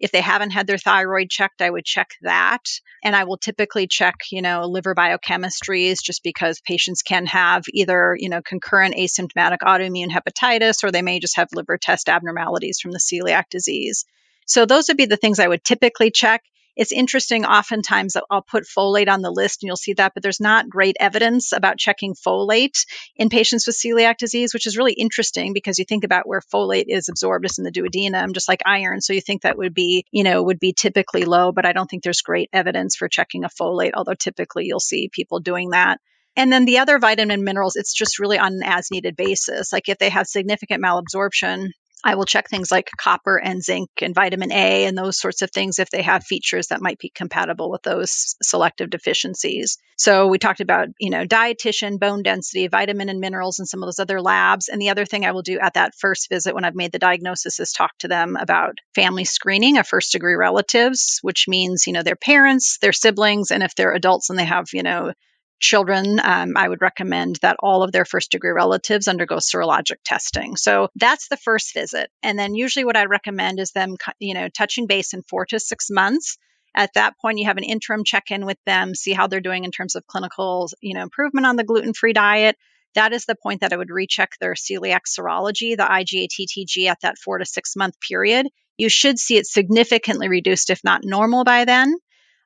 [0.00, 2.62] if they haven't had their thyroid checked, I would check that.
[3.02, 8.16] And I will typically check, you know, liver biochemistries just because patients can have either,
[8.18, 12.92] you know, concurrent asymptomatic autoimmune hepatitis or they may just have liver test abnormalities from
[12.92, 14.04] the celiac disease.
[14.46, 16.42] So those would be the things I would typically check
[16.78, 17.44] it's interesting.
[17.44, 20.96] Oftentimes, I'll put folate on the list, and you'll see that, but there's not great
[21.00, 25.84] evidence about checking folate in patients with celiac disease, which is really interesting because you
[25.84, 29.00] think about where folate is absorbed is in the duodenum, just like iron.
[29.00, 31.90] So you think that would be, you know, would be typically low, but I don't
[31.90, 36.00] think there's great evidence for checking a folate, although typically you'll see people doing that.
[36.36, 39.72] And then the other vitamin minerals, it's just really on an as needed basis.
[39.72, 41.70] Like if they have significant malabsorption,
[42.04, 45.50] I will check things like copper and zinc and vitamin A and those sorts of
[45.50, 49.78] things if they have features that might be compatible with those selective deficiencies.
[49.96, 53.88] So we talked about, you know, dietitian, bone density, vitamin and minerals, and some of
[53.88, 54.68] those other labs.
[54.68, 57.00] And the other thing I will do at that first visit when I've made the
[57.00, 61.92] diagnosis is talk to them about family screening of first degree relatives, which means, you
[61.92, 65.12] know, their parents, their siblings, and if they're adults and they have, you know,
[65.60, 70.56] children, um, I would recommend that all of their first degree relatives undergo serologic testing.
[70.56, 72.10] So that's the first visit.
[72.22, 75.58] And then usually what I recommend is them, you know, touching base in four to
[75.58, 76.38] six months.
[76.76, 79.64] At that point, you have an interim check in with them, see how they're doing
[79.64, 82.56] in terms of clinical, you know, improvement on the gluten free diet.
[82.94, 87.00] That is the point that I would recheck their celiac serology, the IgA TTG, at
[87.02, 88.46] that four to six month period.
[88.76, 91.96] You should see it significantly reduced, if not normal by then.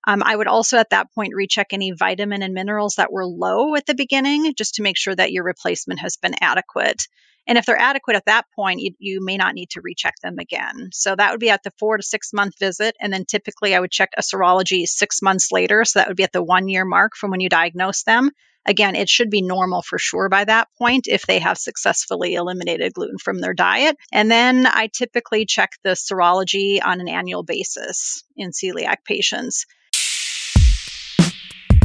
[0.07, 3.75] Um, I would also at that point recheck any vitamin and minerals that were low
[3.77, 7.03] at the beginning just to make sure that your replacement has been adequate.
[7.47, 10.39] And if they're adequate at that point, you, you, may not need to recheck them
[10.39, 10.91] again.
[10.93, 12.97] So that would be at the four to six month visit.
[13.01, 15.85] And then typically I would check a serology six months later.
[15.85, 18.31] So that would be at the one year mark from when you diagnose them.
[18.65, 22.95] Again, it should be normal for sure by that point if they have successfully eliminated
[22.95, 23.97] gluten from their diet.
[24.13, 29.67] And then I typically check the serology on an annual basis in celiac patients.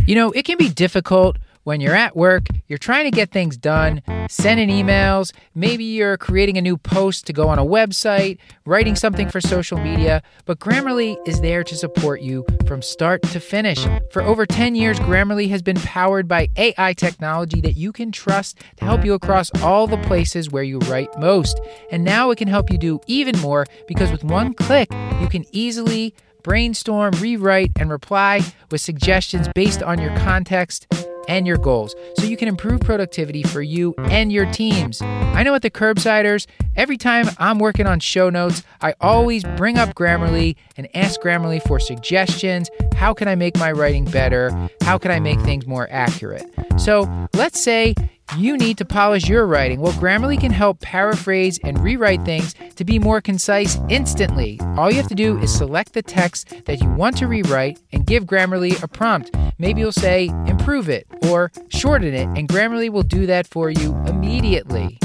[0.08, 1.36] You know, it can be difficult
[1.66, 6.58] when you're at work, you're trying to get things done, sending emails, maybe you're creating
[6.58, 11.18] a new post to go on a website, writing something for social media, but Grammarly
[11.28, 13.86] is there to support you from start to finish.
[14.12, 18.62] For over 10 years, Grammarly has been powered by AI technology that you can trust
[18.78, 21.60] to help you across all the places where you write most.
[21.92, 24.90] And now it can help you do even more because with one click,
[25.20, 26.16] you can easily
[26.48, 28.42] brainstorm, rewrite, and reply
[28.72, 30.88] with suggestions based on your context
[31.28, 35.02] and your goals so you can improve productivity for you and your teams.
[35.02, 39.78] I know at the Curbsiders, every time I'm working on show notes, I always bring
[39.78, 42.70] up Grammarly and ask Grammarly for suggestions.
[42.96, 44.70] How can I make my writing better?
[44.84, 46.50] How can I make things more accurate?
[46.78, 47.94] So let's say
[48.36, 49.80] you need to polish your writing.
[49.80, 54.60] Well, Grammarly can help paraphrase and rewrite things to be more concise instantly.
[54.76, 58.06] All you have to do is select the text that you want to rewrite and
[58.06, 59.32] give Grammarly a prompt.
[59.58, 63.96] Maybe you'll say, improve it or shorten it, and Grammarly will do that for you
[64.06, 65.00] immediately.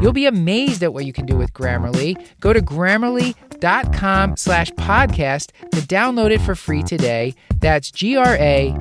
[0.00, 2.22] You'll be amazed at what you can do with Grammarly.
[2.40, 7.34] Go to grammarly.com slash podcast to download it for free today.
[7.60, 8.76] That's G-R-A-M-M-A-R-L-Y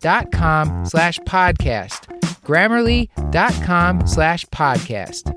[0.00, 2.06] dot com slash podcast.
[2.44, 5.34] Grammarly.com slash podcast.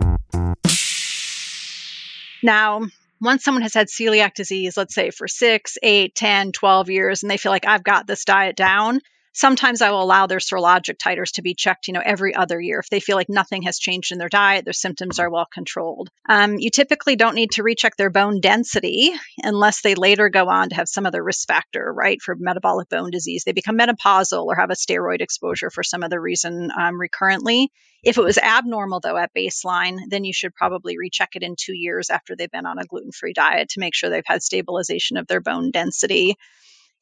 [2.43, 2.87] Now,
[3.19, 7.29] once someone has had celiac disease, let's say for six, eight, 10, 12 years, and
[7.29, 9.01] they feel like I've got this diet down,
[9.33, 12.79] sometimes I will allow their serologic titers to be checked, you know, every other year
[12.79, 16.09] if they feel like nothing has changed in their diet, their symptoms are well controlled.
[16.27, 19.11] Um, you typically don't need to recheck their bone density
[19.43, 23.11] unless they later go on to have some other risk factor, right, for metabolic bone
[23.11, 23.43] disease.
[23.45, 27.71] They become menopausal or have a steroid exposure for some other reason um, recurrently.
[28.03, 31.75] If it was abnormal, though, at baseline, then you should probably recheck it in two
[31.75, 35.17] years after they've been on a gluten free diet to make sure they've had stabilization
[35.17, 36.35] of their bone density.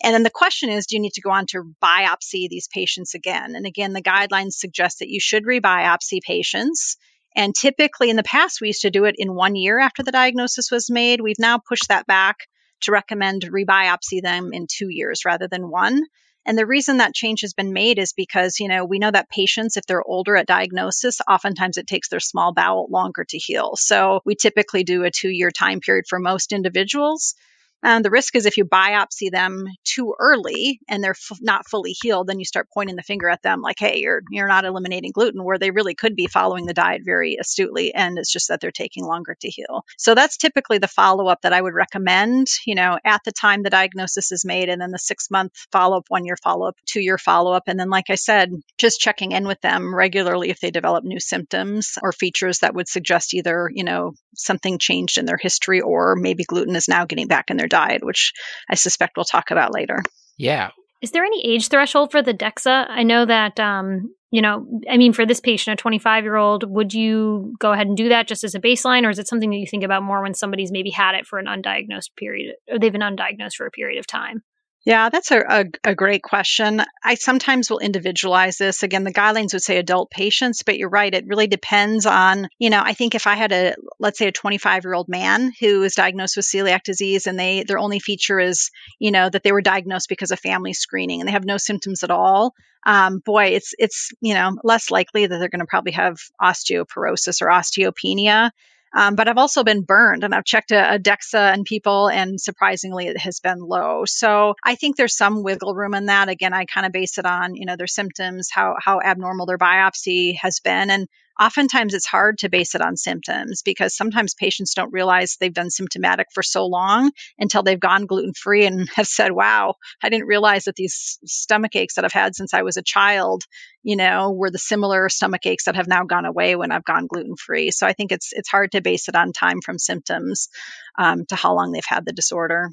[0.01, 3.15] And then the question is, do you need to go on to biopsy these patients
[3.15, 3.55] again?
[3.55, 6.97] And again, the guidelines suggest that you should rebiopsy patients.
[7.35, 10.11] And typically in the past, we used to do it in one year after the
[10.11, 11.21] diagnosis was made.
[11.21, 12.47] We've now pushed that back
[12.81, 16.03] to recommend rebiopsy them in two years rather than one.
[16.45, 19.29] And the reason that change has been made is because, you know, we know that
[19.29, 23.75] patients, if they're older at diagnosis, oftentimes it takes their small bowel longer to heal.
[23.75, 27.35] So we typically do a two year time period for most individuals.
[27.83, 31.95] And the risk is if you biopsy them too early and they're f- not fully
[32.01, 35.11] healed, then you start pointing the finger at them like, "Hey, you're you're not eliminating
[35.11, 38.59] gluten," where they really could be following the diet very astutely, and it's just that
[38.59, 39.85] they're taking longer to heal.
[39.97, 42.47] So that's typically the follow up that I would recommend.
[42.65, 45.97] You know, at the time the diagnosis is made, and then the six month follow
[45.97, 48.99] up, one year follow up, two year follow up, and then, like I said, just
[48.99, 53.33] checking in with them regularly if they develop new symptoms or features that would suggest
[53.33, 57.49] either you know something changed in their history or maybe gluten is now getting back
[57.49, 58.33] in their diet, which
[58.69, 59.99] I suspect we'll talk about later.
[60.37, 60.71] Yeah.
[61.01, 62.87] Is there any age threshold for the DEXA?
[62.89, 66.69] I know that, um, you know, I mean, for this patient, a 25 year old,
[66.69, 69.49] would you go ahead and do that just as a baseline, or is it something
[69.49, 72.79] that you think about more when somebody's maybe had it for an undiagnosed period, or
[72.79, 74.43] they've been undiagnosed for a period of time?
[74.85, 76.81] Yeah, that's a, a, a, great question.
[77.03, 78.81] I sometimes will individualize this.
[78.81, 81.13] Again, the guidelines would say adult patients, but you're right.
[81.13, 84.31] It really depends on, you know, I think if I had a, let's say a
[84.31, 88.39] 25 year old man who is diagnosed with celiac disease and they, their only feature
[88.39, 91.57] is, you know, that they were diagnosed because of family screening and they have no
[91.57, 92.53] symptoms at all.
[92.85, 97.41] Um, boy, it's, it's, you know, less likely that they're going to probably have osteoporosis
[97.41, 98.51] or osteopenia.
[98.93, 102.39] Um, but I've also been burned and I've checked a, a DEXA and people and
[102.39, 104.03] surprisingly it has been low.
[104.05, 106.29] So I think there's some wiggle room in that.
[106.29, 109.57] Again, I kind of base it on, you know, their symptoms, how, how abnormal their
[109.57, 110.89] biopsy has been.
[110.89, 111.07] And
[111.39, 115.69] oftentimes it's hard to base it on symptoms because sometimes patients don't realize they've been
[115.69, 120.27] symptomatic for so long until they've gone gluten free and have said, wow, I didn't
[120.27, 123.43] realize that these stomach aches that I've had since I was a child,
[123.83, 127.07] you know, were the similar stomach aches that have now gone away when I've gone
[127.07, 127.71] gluten free.
[127.71, 130.49] So I think it's, it's hard to base it on time from symptoms
[130.97, 132.69] um, to how long they've had the disorder.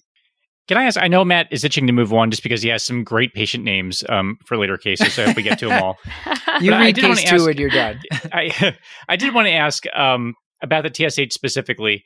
[0.68, 1.00] Can I ask?
[1.00, 3.62] I know Matt is itching to move on just because he has some great patient
[3.62, 5.14] names um, for later cases.
[5.14, 5.98] So if we get to them all,
[6.60, 8.00] you but read case two and you're done.
[8.32, 8.76] I
[9.08, 12.04] I did want to ask um, about the TSH specifically.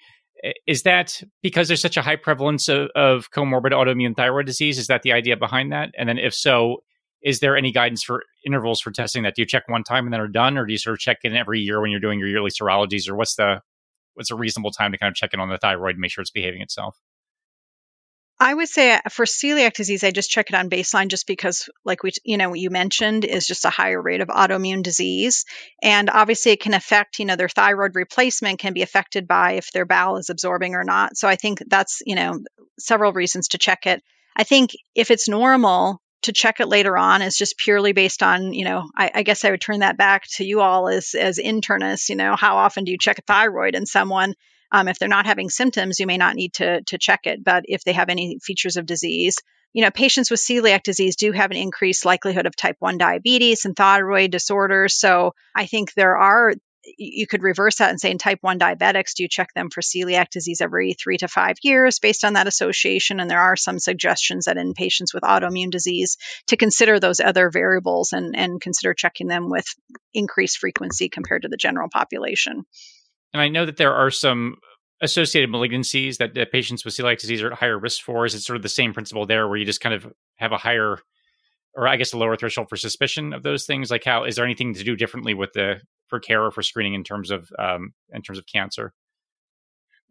[0.66, 4.78] Is that because there's such a high prevalence of, of comorbid autoimmune thyroid disease?
[4.78, 5.90] Is that the idea behind that?
[5.98, 6.78] And then if so,
[7.22, 9.34] is there any guidance for intervals for testing that?
[9.34, 11.18] Do you check one time and then are done, or do you sort of check
[11.24, 13.60] in every year when you're doing your yearly serologies, or what's the
[14.14, 16.22] what's a reasonable time to kind of check in on the thyroid and make sure
[16.22, 16.96] it's behaving itself?
[18.42, 21.68] I would say uh, for celiac disease, I just check it on baseline just because,
[21.84, 25.44] like we, you know, you mentioned, is just a higher rate of autoimmune disease.
[25.82, 29.70] And obviously, it can affect, you know, their thyroid replacement can be affected by if
[29.72, 31.18] their bowel is absorbing or not.
[31.18, 32.40] So I think that's, you know,
[32.78, 34.02] several reasons to check it.
[34.34, 38.52] I think if it's normal, to check it later on is just purely based on,
[38.52, 41.38] you know, I, I, guess I would turn that back to you all as as
[41.38, 42.08] internists.
[42.08, 44.34] You know, how often do you check a thyroid in someone?
[44.72, 47.42] Um, if they're not having symptoms, you may not need to, to check it.
[47.44, 49.36] But if they have any features of disease,
[49.72, 53.64] you know, patients with celiac disease do have an increased likelihood of type 1 diabetes
[53.64, 54.98] and thyroid disorders.
[54.98, 56.54] So I think there are
[56.96, 59.80] you could reverse that and say in type 1 diabetics, do you check them for
[59.80, 63.20] celiac disease every three to five years based on that association?
[63.20, 66.16] And there are some suggestions that in patients with autoimmune disease
[66.46, 69.66] to consider those other variables and, and consider checking them with
[70.14, 72.64] increased frequency compared to the general population.
[73.32, 74.56] And I know that there are some
[75.02, 78.26] associated malignancies that, that patients with celiac disease are at higher risk for.
[78.26, 80.58] Is it sort of the same principle there where you just kind of have a
[80.58, 80.98] higher
[81.74, 83.90] or I guess a lower threshold for suspicion of those things?
[83.90, 86.94] Like how is there anything to do differently with the for care or for screening
[86.94, 88.92] in terms of um, in terms of cancer?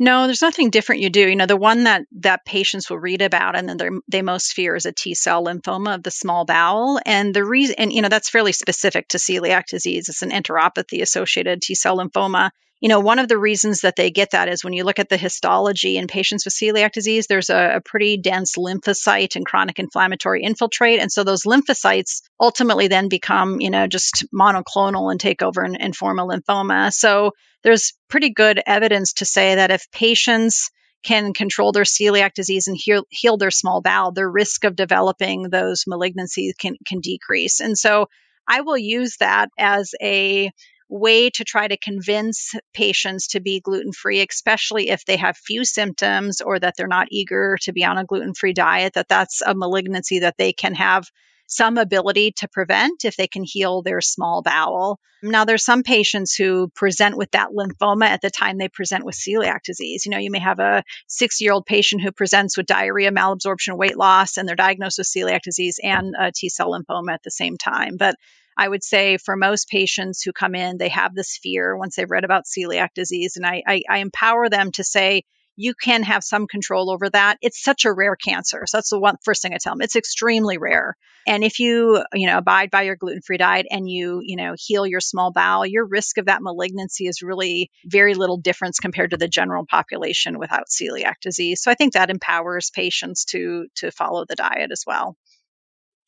[0.02, 1.28] No, there's nothing different you do.
[1.28, 4.76] You know, the one that that patients will read about and then they most fear
[4.76, 7.02] is a T cell lymphoma of the small bowel.
[7.06, 10.08] And the reason, and you know, that's fairly specific to celiac disease.
[10.08, 12.52] It's an enteropathy associated T cell lymphoma
[12.82, 15.10] you know, one of the reasons that they get that is when you look at
[15.10, 19.80] the histology in patients with celiac disease, there's a, a, pretty dense lymphocyte and chronic
[19.80, 21.02] inflammatory infiltrate.
[21.02, 25.80] And so those lymphocytes ultimately then become, you know, just monoclonal and take over and,
[25.80, 26.94] and form a lymphoma.
[26.94, 30.72] So there's pretty good evidence to say that if patients
[31.04, 35.50] can control their celiac disease and heal, heal their small bowel, their risk of developing
[35.50, 37.60] those malignancies can, can decrease.
[37.60, 38.08] And so
[38.48, 40.52] I will use that as a
[40.90, 45.64] way to try to convince patients to be gluten free, especially if they have few
[45.64, 49.42] symptoms or that they're not eager to be on a gluten free diet, that that's
[49.42, 51.06] a malignancy that they can have
[51.50, 55.00] some ability to prevent if they can heal their small bowel.
[55.24, 59.16] Now, there's some patients who present with that lymphoma at the time they present with
[59.16, 60.06] celiac disease.
[60.06, 63.78] You know, you may have a six year old patient who presents with diarrhea, malabsorption,
[63.78, 67.32] weight loss, and they're diagnosed with celiac disease and a T cell lymphoma at the
[67.32, 67.98] same time.
[67.98, 68.16] But
[68.60, 72.12] I would say for most patients who come in, they have this fear once they've
[72.12, 73.38] read about celiac disease.
[73.38, 75.24] And I, I, I empower them to say,
[75.56, 77.38] you can have some control over that.
[77.42, 78.64] It's such a rare cancer.
[78.66, 79.82] So that's the one first thing I tell them.
[79.82, 80.96] It's extremely rare.
[81.28, 84.86] And if you, you know, abide by your gluten-free diet and you, you know, heal
[84.86, 89.18] your small bowel, your risk of that malignancy is really very little difference compared to
[89.18, 91.62] the general population without celiac disease.
[91.62, 95.18] So I think that empowers patients to to follow the diet as well.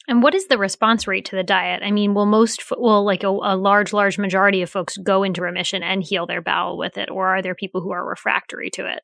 [0.07, 1.83] And what is the response rate to the diet?
[1.83, 5.41] I mean, will most, will like a, a, large, large majority of folks go into
[5.41, 8.91] remission and heal their bowel with it, or are there people who are refractory to
[8.91, 9.01] it?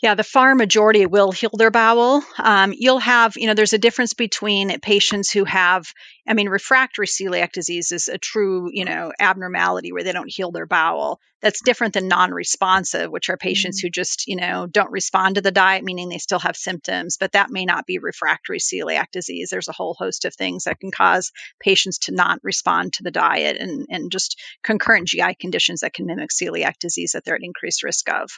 [0.00, 2.22] Yeah, the far majority will heal their bowel.
[2.38, 5.92] Um, you'll have, you know, there's a difference between patients who have,
[6.24, 10.52] I mean, refractory celiac disease is a true, you know, abnormality where they don't heal
[10.52, 11.18] their bowel.
[11.42, 13.88] That's different than non responsive, which are patients mm-hmm.
[13.88, 17.32] who just, you know, don't respond to the diet, meaning they still have symptoms, but
[17.32, 19.48] that may not be refractory celiac disease.
[19.50, 23.10] There's a whole host of things that can cause patients to not respond to the
[23.10, 27.42] diet and, and just concurrent GI conditions that can mimic celiac disease that they're at
[27.42, 28.30] increased risk of.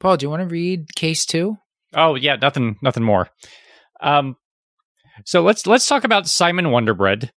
[0.00, 1.56] Paul, do you want to read case two?
[1.94, 3.28] Oh yeah, nothing, nothing more.
[4.00, 4.36] Um,
[5.24, 7.30] so let's let's talk about Simon Wonderbread.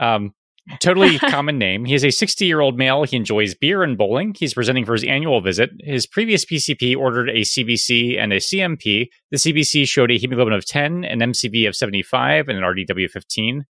[0.00, 0.34] Um,
[0.80, 1.84] totally common name.
[1.84, 3.04] He is a 60 year old male.
[3.04, 4.34] He enjoys beer and bowling.
[4.38, 5.70] He's presenting for his annual visit.
[5.80, 9.08] His previous PCP ordered a CBC and a CMP.
[9.30, 13.64] The CBC showed a hemoglobin of 10, an MCV of 75, and an RDW 15.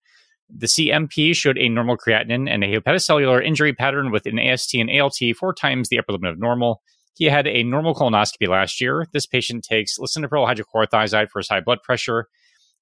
[0.53, 4.89] The CMP showed a normal creatinine and a hepatocellular injury pattern with an AST and
[4.89, 6.81] ALT four times the upper limit of normal.
[7.15, 9.05] He had a normal colonoscopy last year.
[9.13, 12.27] This patient takes lisinopril hydrochlorothiazide for his high blood pressure.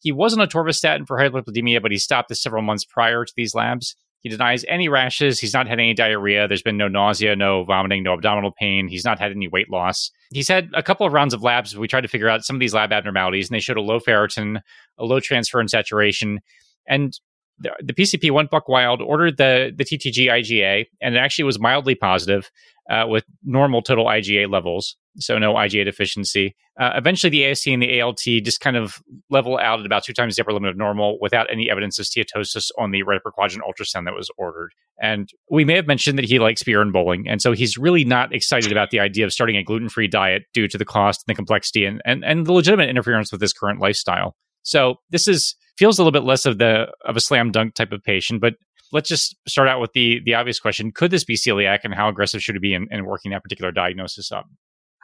[0.01, 3.53] He was on atorvastatin for hyperlipidemia, but he stopped this several months prior to these
[3.53, 3.95] labs.
[4.21, 5.39] He denies any rashes.
[5.39, 6.47] He's not had any diarrhea.
[6.47, 8.87] There's been no nausea, no vomiting, no abdominal pain.
[8.87, 10.11] He's not had any weight loss.
[10.31, 11.77] He's had a couple of rounds of labs.
[11.77, 13.99] We tried to figure out some of these lab abnormalities, and they showed a low
[13.99, 14.61] ferritin,
[14.97, 16.39] a low transferrin saturation,
[16.85, 17.17] and
[17.59, 21.59] the, the PCP went buck wild, ordered the the TTG IgA, and it actually was
[21.59, 22.49] mildly positive
[22.89, 26.55] uh, with normal total IgA levels, so no IgA deficiency.
[26.79, 28.99] Uh, eventually, the AST and the ALT just kind of
[29.29, 32.05] level out at about two times the upper limit of normal without any evidence of
[32.05, 34.71] steatosis on the right upper quadrant ultrasound that was ordered.
[35.01, 38.05] And we may have mentioned that he likes beer and bowling, and so he's really
[38.05, 41.23] not excited about the idea of starting a gluten free diet due to the cost
[41.27, 44.35] and the complexity and, and, and the legitimate interference with his current lifestyle.
[44.63, 47.93] So this is feels a little bit less of the of a slam dunk type
[47.93, 48.55] of patient, but
[48.91, 52.09] let's just start out with the the obvious question: Could this be celiac, and how
[52.09, 54.45] aggressive should it be in, in working that particular diagnosis up?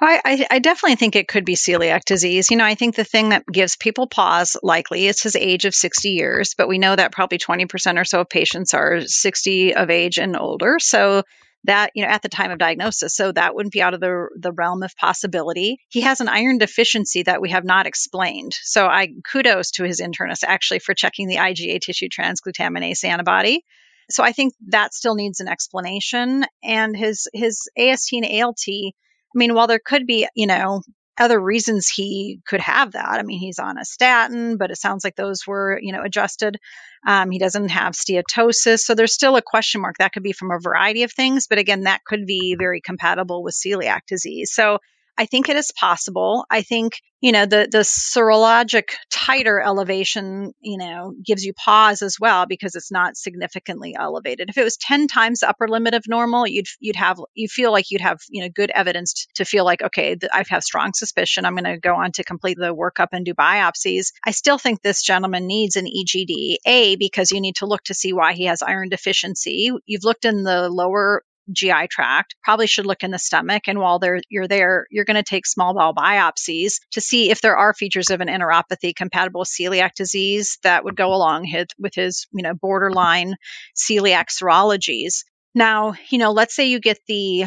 [0.01, 2.51] I, I, definitely think it could be celiac disease.
[2.51, 5.73] You know, I think the thing that gives people pause likely is his age of
[5.73, 9.89] 60 years, but we know that probably 20% or so of patients are 60 of
[9.89, 10.79] age and older.
[10.79, 11.23] So
[11.65, 13.15] that you know at the time of diagnosis.
[13.15, 15.79] So that wouldn't be out of the the realm of possibility.
[15.89, 18.53] He has an iron deficiency that we have not explained.
[18.61, 23.63] So i kudos to his internist actually for checking the iga tissue transglutaminase antibody.
[24.09, 26.45] So i think that still needs an explanation.
[26.63, 28.91] And his his ast and alt i
[29.33, 30.81] mean while there could be you know
[31.17, 33.19] other reasons he could have that.
[33.19, 36.57] I mean, he's on a statin, but it sounds like those were, you know, adjusted.
[37.07, 38.79] Um, he doesn't have steatosis.
[38.79, 39.97] So there's still a question mark.
[39.99, 41.47] That could be from a variety of things.
[41.47, 44.51] But again, that could be very compatible with celiac disease.
[44.53, 44.79] So
[45.17, 46.45] I think it is possible.
[46.49, 52.17] I think, you know, the, the serologic titer elevation, you know, gives you pause as
[52.19, 54.49] well because it's not significantly elevated.
[54.49, 57.71] If it was 10 times the upper limit of normal, you'd, you'd have, you feel
[57.71, 61.45] like you'd have, you know, good evidence to feel like, okay, I have strong suspicion.
[61.45, 64.11] I'm going to go on to complete the workup and do biopsies.
[64.25, 67.93] I still think this gentleman needs an EGD, A, because you need to look to
[67.93, 69.71] see why he has iron deficiency.
[69.85, 73.63] You've looked in the lower GI tract, probably should look in the stomach.
[73.67, 77.57] And while you're there, you're going to take small bowel biopsies to see if there
[77.57, 81.45] are features of an enteropathy compatible with celiac disease that would go along
[81.77, 83.35] with his, you know, borderline
[83.75, 85.23] celiac serologies.
[85.53, 87.45] Now, you know, let's say you get the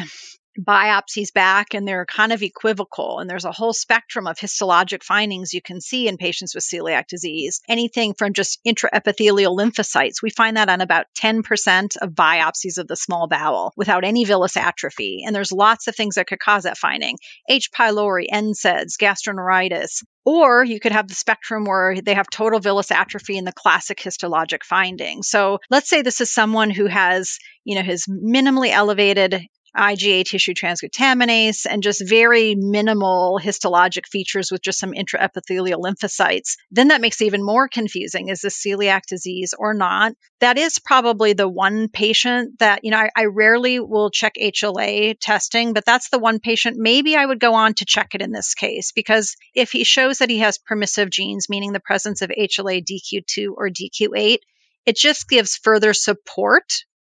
[0.59, 3.19] biopsies back and they're kind of equivocal.
[3.19, 7.07] And there's a whole spectrum of histologic findings you can see in patients with celiac
[7.07, 7.61] disease.
[7.69, 10.21] Anything from just intraepithelial lymphocytes.
[10.21, 14.57] We find that on about 10% of biopsies of the small bowel without any villus
[14.57, 15.23] atrophy.
[15.25, 17.17] And there's lots of things that could cause that finding.
[17.47, 17.69] H.
[17.71, 23.37] pylori, NSAIDs, gastroenteritis, or you could have the spectrum where they have total villus atrophy
[23.37, 25.23] in the classic histologic finding.
[25.23, 29.41] So let's say this is someone who has, you know, his minimally elevated
[29.75, 36.89] IgA tissue transglutaminase, and just very minimal histologic features with just some intraepithelial lymphocytes, then
[36.89, 38.29] that makes it even more confusing.
[38.29, 40.13] Is this celiac disease or not?
[40.39, 45.15] That is probably the one patient that, you know, I, I rarely will check HLA
[45.19, 48.31] testing, but that's the one patient maybe I would go on to check it in
[48.31, 52.29] this case because if he shows that he has permissive genes, meaning the presence of
[52.29, 54.37] HLA DQ2 or DQ8,
[54.85, 56.63] it just gives further support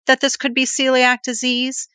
[0.08, 1.90] that this could be celiac disease.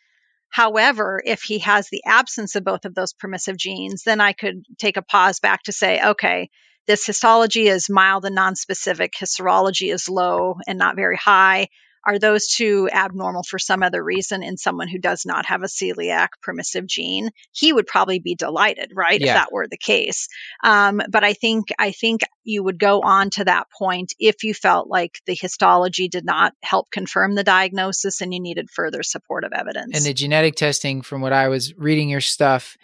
[0.53, 4.65] However, if he has the absence of both of those permissive genes, then I could
[4.79, 6.51] take a pause back to say, okay,
[6.87, 9.15] this histology is mild and nonspecific.
[9.19, 11.69] His serology is low and not very high.
[12.05, 15.67] Are those two abnormal for some other reason in someone who does not have a
[15.67, 17.31] celiac permissive gene?
[17.53, 19.27] He would probably be delighted, right, yeah.
[19.29, 20.29] if that were the case.
[20.65, 24.53] Um, but I think I think you would go on to that point if you
[24.53, 29.53] felt like the histology did not help confirm the diagnosis and you needed further supportive
[29.55, 29.97] evidence.
[29.97, 32.77] And the genetic testing, from what I was reading your stuff,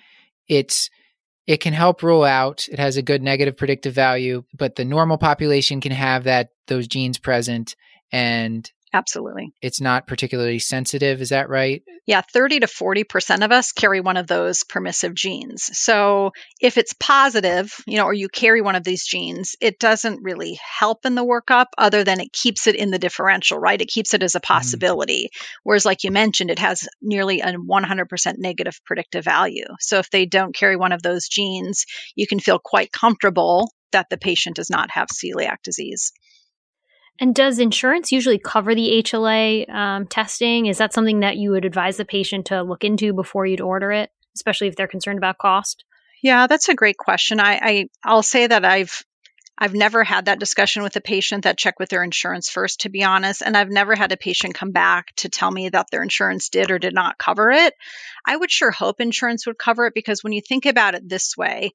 [0.46, 0.90] it's
[1.48, 5.16] it can help rule out it has a good negative predictive value but the normal
[5.16, 7.74] population can have that those genes present
[8.12, 9.52] and Absolutely.
[9.60, 11.82] It's not particularly sensitive, is that right?
[12.06, 15.68] Yeah, 30 to 40% of us carry one of those permissive genes.
[15.78, 20.22] So if it's positive, you know, or you carry one of these genes, it doesn't
[20.22, 23.80] really help in the workup other than it keeps it in the differential, right?
[23.80, 24.54] It keeps it as a mm-hmm.
[24.54, 25.24] possibility.
[25.24, 25.46] Mm.
[25.64, 29.66] Whereas, like you mentioned, it has nearly a 100% negative predictive value.
[29.80, 31.84] So if they don't carry one of those genes,
[32.14, 36.12] you can feel quite comfortable that the patient does not have celiac disease.
[37.20, 40.66] And does insurance usually cover the HLA um, testing?
[40.66, 43.90] Is that something that you would advise the patient to look into before you'd order
[43.90, 45.84] it, especially if they're concerned about cost?
[46.22, 47.40] Yeah, that's a great question.
[47.40, 49.04] I, I I'll say that I've
[49.60, 52.88] I've never had that discussion with a patient that checked with their insurance first, to
[52.88, 53.42] be honest.
[53.44, 56.70] And I've never had a patient come back to tell me that their insurance did
[56.70, 57.74] or did not cover it.
[58.24, 61.36] I would sure hope insurance would cover it because when you think about it this
[61.36, 61.72] way,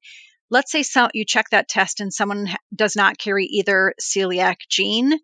[0.54, 5.18] let's say so, you check that test and someone does not carry either celiac gene,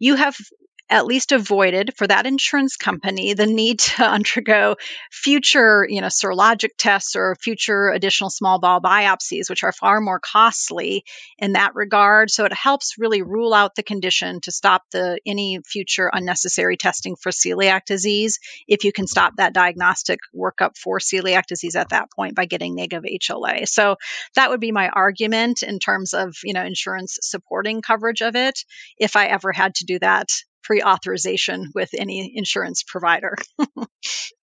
[0.00, 0.36] you have
[0.92, 4.76] at least avoided for that insurance company the need to undergo
[5.10, 10.20] future, you know, serologic tests or future additional small bowel biopsies, which are far more
[10.20, 11.02] costly
[11.38, 12.30] in that regard.
[12.30, 17.16] So it helps really rule out the condition to stop the any future unnecessary testing
[17.16, 18.38] for celiac disease
[18.68, 22.74] if you can stop that diagnostic workup for celiac disease at that point by getting
[22.74, 23.66] negative HLA.
[23.66, 23.96] So
[24.36, 28.58] that would be my argument in terms of, you know, insurance supporting coverage of it
[28.98, 30.28] if I ever had to do that
[30.62, 33.36] pre-authorization with any insurance provider.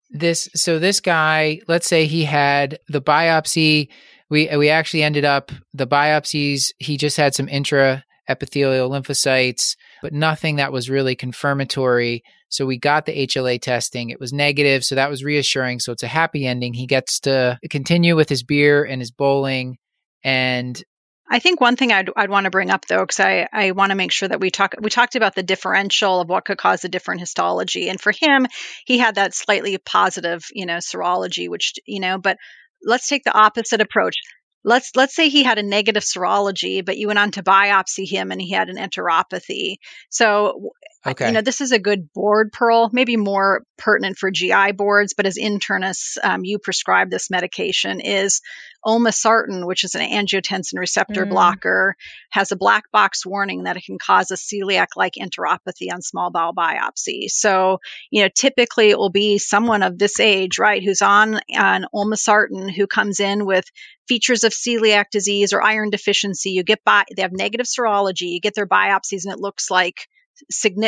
[0.10, 3.90] this so this guy, let's say he had the biopsy.
[4.30, 6.72] We we actually ended up the biopsies.
[6.78, 12.24] He just had some intra epithelial lymphocytes, but nothing that was really confirmatory.
[12.50, 14.10] So we got the HLA testing.
[14.10, 15.80] It was negative, so that was reassuring.
[15.80, 16.74] So it's a happy ending.
[16.74, 19.78] He gets to continue with his beer and his bowling
[20.24, 20.82] and
[21.30, 23.92] I think one thing I'd, I'd want to bring up though, because I, I want
[23.92, 26.84] to make sure that we talk we talked about the differential of what could cause
[26.84, 28.48] a different histology, and for him,
[28.86, 32.38] he had that slightly positive, you know, serology, which you know, but
[32.84, 34.18] let's take the opposite approach.
[34.64, 38.32] Let's let's say he had a negative serology, but you went on to biopsy him
[38.32, 39.76] and he had an enteropathy.
[40.10, 40.72] So
[41.08, 41.28] Okay.
[41.28, 45.26] You know, this is a good board pearl, maybe more pertinent for GI boards, but
[45.26, 48.42] as internists, um, you prescribe this medication is
[48.86, 51.30] olmesartan, which is an angiotensin receptor Mm.
[51.30, 51.96] blocker,
[52.32, 56.54] has a black box warning that it can cause a celiac-like enteropathy on small bowel
[56.54, 57.30] biopsy.
[57.30, 57.80] So,
[58.12, 62.72] you know, typically it will be someone of this age, right, who's on an olmesartan
[62.74, 63.66] who comes in with
[64.10, 66.52] features of celiac disease or iron deficiency.
[66.52, 70.08] You get by, they have negative serology, you get their biopsies, and it looks like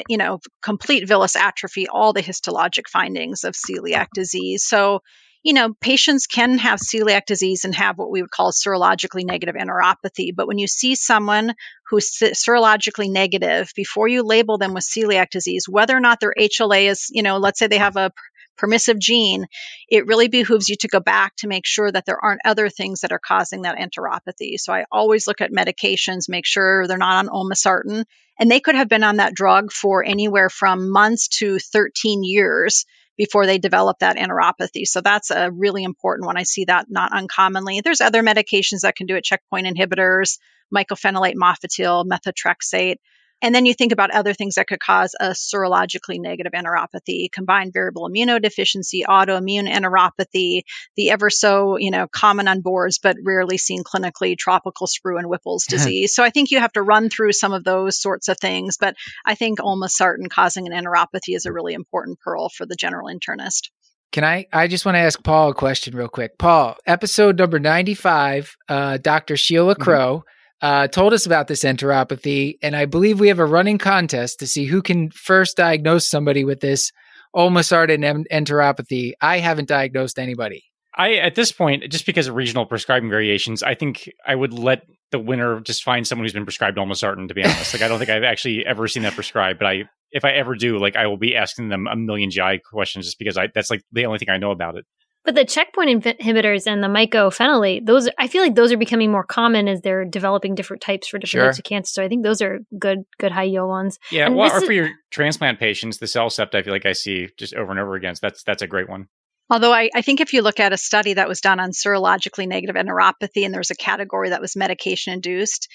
[0.07, 4.63] you know, complete villus atrophy, all the histologic findings of celiac disease.
[4.63, 5.01] So,
[5.43, 9.55] you know, patients can have celiac disease and have what we would call serologically negative
[9.55, 10.35] enteropathy.
[10.35, 11.55] But when you see someone
[11.89, 16.89] who's serologically negative, before you label them with celiac disease, whether or not their HLA
[16.89, 18.11] is, you know, let's say they have a
[18.57, 19.47] permissive gene,
[19.89, 23.01] it really behooves you to go back to make sure that there aren't other things
[23.01, 24.57] that are causing that enteropathy.
[24.57, 28.05] So I always look at medications, make sure they're not on olmesartan.
[28.39, 32.85] And they could have been on that drug for anywhere from months to 13 years
[33.17, 34.85] before they develop that enteropathy.
[34.85, 36.37] So that's a really important one.
[36.37, 37.81] I see that not uncommonly.
[37.81, 40.39] There's other medications that can do it, checkpoint inhibitors,
[40.75, 42.95] mycophenolate mofetil, methotrexate.
[43.41, 47.73] And then you think about other things that could cause a serologically negative enteropathy, combined
[47.73, 50.61] variable immunodeficiency, autoimmune enteropathy,
[50.95, 55.27] the ever so, you know, common on boards but rarely seen clinically, tropical sprue and
[55.27, 56.13] Whipple's disease.
[56.13, 58.77] so I think you have to run through some of those sorts of things.
[58.77, 63.09] But I think olmesartan causing an enteropathy is a really important pearl for the general
[63.09, 63.69] internist.
[64.11, 64.47] Can I?
[64.51, 66.37] I just want to ask Paul a question real quick.
[66.37, 69.37] Paul, episode number 95, uh, Dr.
[69.37, 69.75] Sheila.
[69.75, 70.25] Crowe
[70.61, 74.47] uh, told us about this enteropathy, and I believe we have a running contest to
[74.47, 76.91] see who can first diagnose somebody with this
[77.35, 79.13] olmesartan enteropathy.
[79.21, 80.63] I haven't diagnosed anybody.
[80.95, 84.83] I at this point, just because of regional prescribing variations, I think I would let
[85.11, 87.27] the winner just find someone who's been prescribed olmesartan.
[87.27, 89.83] To be honest, like I don't think I've actually ever seen that prescribed, but I
[90.11, 93.19] if I ever do, like I will be asking them a million GI questions just
[93.19, 94.85] because I that's like the only thing I know about it.
[95.23, 99.23] But the checkpoint inhibitors and the mycophenolate, those I feel like those are becoming more
[99.23, 101.45] common as they're developing different types for different Sure.
[101.45, 101.91] types of cancer.
[101.93, 103.99] So I think those are good, good high yield ones.
[104.11, 106.93] Yeah, And well, or is- for your transplant patients, the CellCept I feel like I
[106.93, 108.15] see just over and over again.
[108.15, 109.07] So that's that's a great one.
[109.51, 112.47] Although I, I think if you look at a study that was done on serologically
[112.47, 115.67] negative enteropathy and there was a category that was medication induced,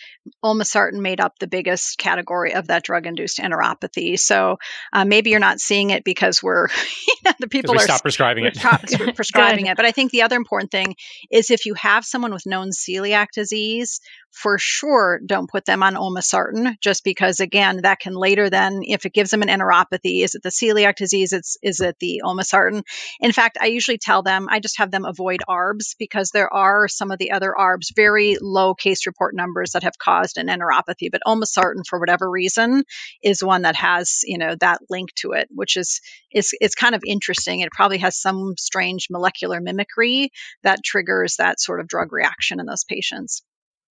[0.42, 4.18] olmesartan made up the biggest category of that drug induced enteropathy.
[4.18, 4.56] So
[4.94, 6.68] uh, maybe you're not seeing it because we're,
[7.06, 8.56] you know, the people we are stopped prescribing it.
[8.56, 8.80] stop-
[9.14, 9.76] prescribing it.
[9.76, 10.96] But I think the other important thing
[11.30, 14.00] is if you have someone with known celiac disease,
[14.36, 19.06] for sure don't put them on olmesartan just because again that can later then if
[19.06, 21.32] it gives them an enteropathy is it the celiac disease?
[21.32, 22.82] It's is it the olmesartan?
[23.20, 26.86] In fact i usually tell them i just have them avoid arbs because there are
[26.86, 31.10] some of the other arbs very low case report numbers that have caused an enteropathy
[31.10, 32.84] but olmesartan for whatever reason
[33.22, 36.00] is one that has you know that link to it which is
[36.36, 37.60] is it's kind of interesting.
[37.60, 40.30] It probably has some strange molecular mimicry
[40.62, 43.42] that triggers that sort of drug reaction in those patients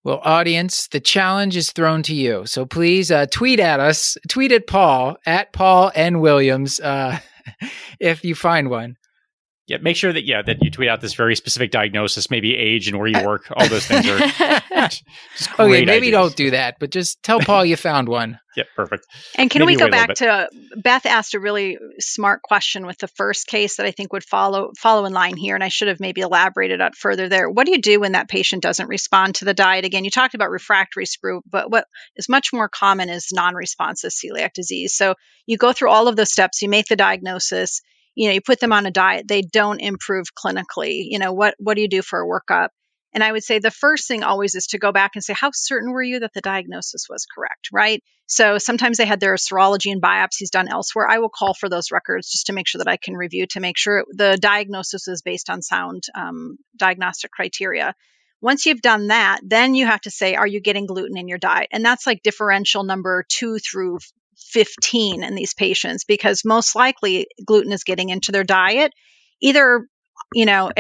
[0.06, 2.46] Well, audience, the challenge is thrown to you.
[2.46, 6.20] So please uh, tweet at us, tweet at Paul, at Paul N.
[6.20, 7.18] Williams, uh,
[8.00, 8.98] if you find one.
[9.68, 12.88] Yeah, make sure that yeah that you tweet out this very specific diagnosis, maybe age
[12.88, 13.52] and where you work.
[13.56, 14.20] All those things are
[14.90, 15.04] just
[15.60, 16.12] Okay, maybe ideas.
[16.12, 18.40] don't do that, but just tell Paul you found one.
[18.56, 19.06] Yeah, perfect.
[19.38, 22.42] And can Maybe we go wait a little back to Beth asked a really smart
[22.42, 25.64] question with the first case that I think would follow follow in line here, and
[25.64, 27.50] I should have maybe elaborated out further there.
[27.50, 29.84] What do you do when that patient doesn't respond to the diet?
[29.84, 31.86] Again, you talked about refractory sprue, but what
[32.16, 34.96] is much more common is non-responsive celiac disease.
[34.96, 37.82] So you go through all of those steps, you make the diagnosis,
[38.16, 41.06] you know, you put them on a diet, they don't improve clinically.
[41.10, 42.70] You know, what what do you do for a workup?
[43.14, 45.52] And I would say the first thing always is to go back and say, how
[45.54, 48.04] certain were you that the diagnosis was correct, right?
[48.28, 51.08] So sometimes they had their serology and biopsies done elsewhere.
[51.08, 53.62] I will call for those records just to make sure that I can review to
[53.62, 57.96] make sure the diagnosis is based on sound um, diagnostic criteria.
[58.42, 61.38] Once you've done that, then you have to say, are you getting gluten in your
[61.38, 61.70] diet?
[61.72, 64.00] And that's like differential number two through
[64.38, 68.92] 15 in these patients because most likely gluten is getting into their diet
[69.42, 69.88] either
[70.34, 70.72] you know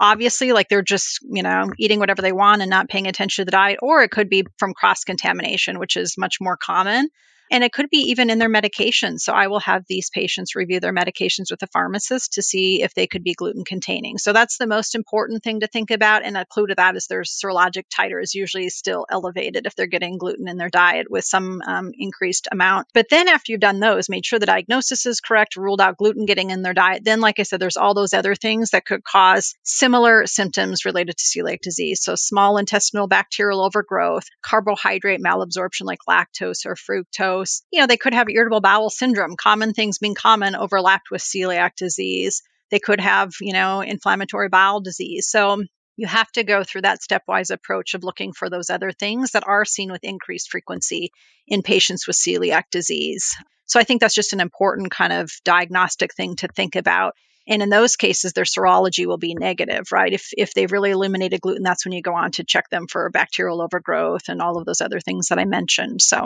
[0.00, 3.44] obviously like they're just you know eating whatever they want and not paying attention to
[3.46, 7.08] the diet or it could be from cross contamination which is much more common
[7.50, 10.80] and it could be even in their medications so i will have these patients review
[10.80, 14.18] their medications with a pharmacist to see if they could be gluten containing.
[14.18, 16.24] So that's the most important thing to think about.
[16.24, 19.86] And a clue to that is their serologic titer is usually still elevated if they're
[19.86, 22.88] getting gluten in their diet with some um, increased amount.
[22.94, 26.26] But then after you've done those made sure the diagnosis is correct ruled out gluten
[26.26, 29.04] getting in their diet then like i said there's all those other things that could
[29.04, 32.02] cause similar symptoms related to celiac disease.
[32.02, 37.96] So small intestinal bacterial overgrowth carbohydrate malabsorption like lactose or fructose So, you know, they
[37.96, 42.42] could have irritable bowel syndrome, common things being common overlapped with celiac disease.
[42.70, 45.28] They could have, you know, inflammatory bowel disease.
[45.28, 45.66] So um,
[45.96, 49.46] you have to go through that stepwise approach of looking for those other things that
[49.46, 51.10] are seen with increased frequency
[51.46, 53.34] in patients with celiac disease.
[53.66, 57.14] So I think that's just an important kind of diagnostic thing to think about.
[57.48, 60.12] And in those cases, their serology will be negative, right?
[60.12, 63.08] If, if they've really eliminated gluten, that's when you go on to check them for
[63.10, 66.02] bacterial overgrowth and all of those other things that I mentioned.
[66.02, 66.22] So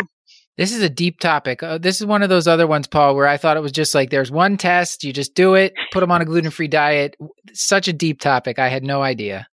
[0.57, 1.62] this is a deep topic.
[1.62, 3.94] Uh, this is one of those other ones, Paul, where I thought it was just
[3.94, 7.16] like there's one test, you just do it, put them on a gluten free diet.
[7.53, 8.59] Such a deep topic.
[8.59, 9.46] I had no idea.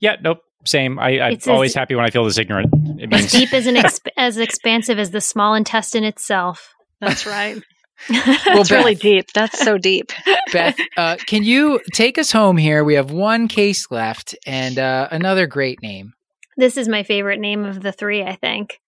[0.00, 0.38] Yeah, nope.
[0.66, 0.98] Same.
[0.98, 2.68] I, I'm It's always as- happy when I feel this ignorant.
[3.00, 6.74] It As means deep as an exp- as expansive as the small intestine itself.
[7.00, 7.56] that's right.
[8.08, 9.32] Well, It's really deep.
[9.34, 10.12] That's so deep.
[10.52, 12.84] Beth, uh, can you take us home here?
[12.84, 16.12] We have one case left and uh, another great name.
[16.56, 18.78] This is my favorite name of the three, I think.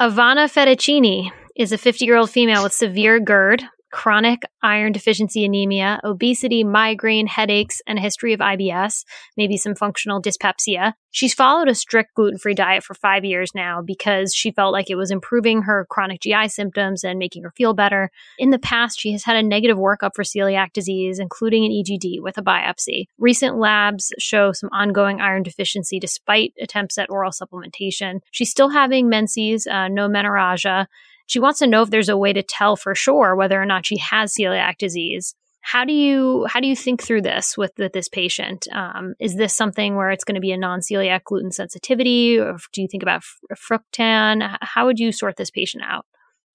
[0.00, 3.64] Ivana Fettuccini is a 50 year old female with severe GERD,
[3.94, 9.04] chronic iron deficiency anemia, obesity, migraine, headaches, and a history of IBS,
[9.36, 10.96] maybe some functional dyspepsia.
[11.12, 14.90] She's followed a strict gluten free diet for five years now because she felt like
[14.90, 18.10] it was improving her chronic GI symptoms and making her feel better.
[18.36, 22.20] In the past, she has had a negative workup for celiac disease, including an EGD
[22.20, 23.04] with a biopsy.
[23.16, 28.18] Recent labs show some ongoing iron deficiency despite attempts at oral supplementation.
[28.32, 30.88] She's still having menses, uh, no menorrhagia.
[31.26, 33.86] She wants to know if there's a way to tell for sure whether or not
[33.86, 35.34] she has celiac disease.
[35.60, 38.66] How do you how do you think through this with with this patient?
[38.70, 42.82] Um, is this something where it's going to be a non-celiac gluten sensitivity, or do
[42.82, 43.22] you think about
[43.54, 44.58] fructan?
[44.60, 46.04] How would you sort this patient out?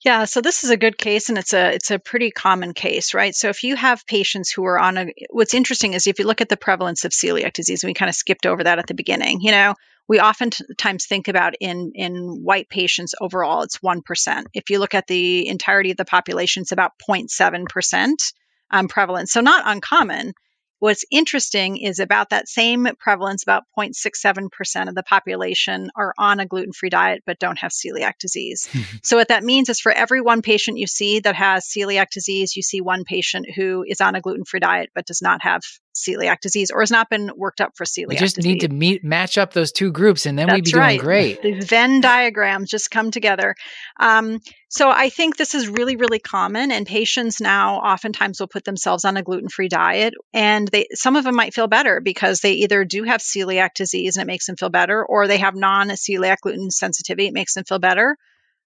[0.05, 3.13] Yeah, so this is a good case and it's a it's a pretty common case,
[3.13, 3.35] right?
[3.35, 6.41] So if you have patients who are on a what's interesting is if you look
[6.41, 9.41] at the prevalence of celiac disease, we kind of skipped over that at the beginning,
[9.41, 9.73] you know,
[10.09, 14.45] we oftentimes think about in in white patients overall it's 1%.
[14.53, 18.33] If you look at the entirety of the population it's about 0.7%
[18.71, 19.31] um, prevalence.
[19.31, 20.33] So not uncommon.
[20.79, 26.45] What's interesting is about that same prevalence, about 0.67% of the population are on a
[26.45, 28.69] gluten free diet but don't have celiac disease.
[29.03, 32.55] so, what that means is for every one patient you see that has celiac disease,
[32.55, 35.61] you see one patient who is on a gluten free diet but does not have
[35.99, 38.53] celiac disease or has not been worked up for celiac We just disease.
[38.53, 40.99] need to meet match up those two groups and then we'd be That's right.
[40.99, 41.41] doing great.
[41.41, 43.55] These Venn diagrams just come together.
[43.99, 44.39] Um,
[44.71, 49.03] so I think this is really, really common, and patients now oftentimes will put themselves
[49.03, 52.85] on a gluten-free diet, and they some of them might feel better because they either
[52.85, 56.69] do have celiac disease and it makes them feel better, or they have non-celiac gluten
[56.69, 58.15] sensitivity, it makes them feel better.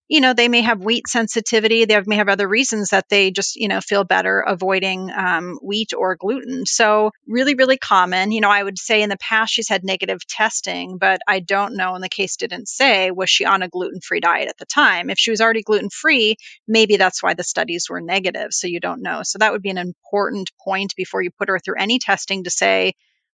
[0.09, 1.85] You know, they may have wheat sensitivity.
[1.85, 5.93] They may have other reasons that they just, you know, feel better avoiding um, wheat
[5.97, 6.65] or gluten.
[6.65, 8.31] So, really, really common.
[8.33, 11.77] You know, I would say in the past she's had negative testing, but I don't
[11.77, 14.65] know, and the case didn't say, was she on a gluten free diet at the
[14.65, 15.09] time?
[15.09, 16.35] If she was already gluten free,
[16.67, 18.51] maybe that's why the studies were negative.
[18.51, 19.21] So, you don't know.
[19.23, 22.49] So, that would be an important point before you put her through any testing to
[22.49, 22.93] say,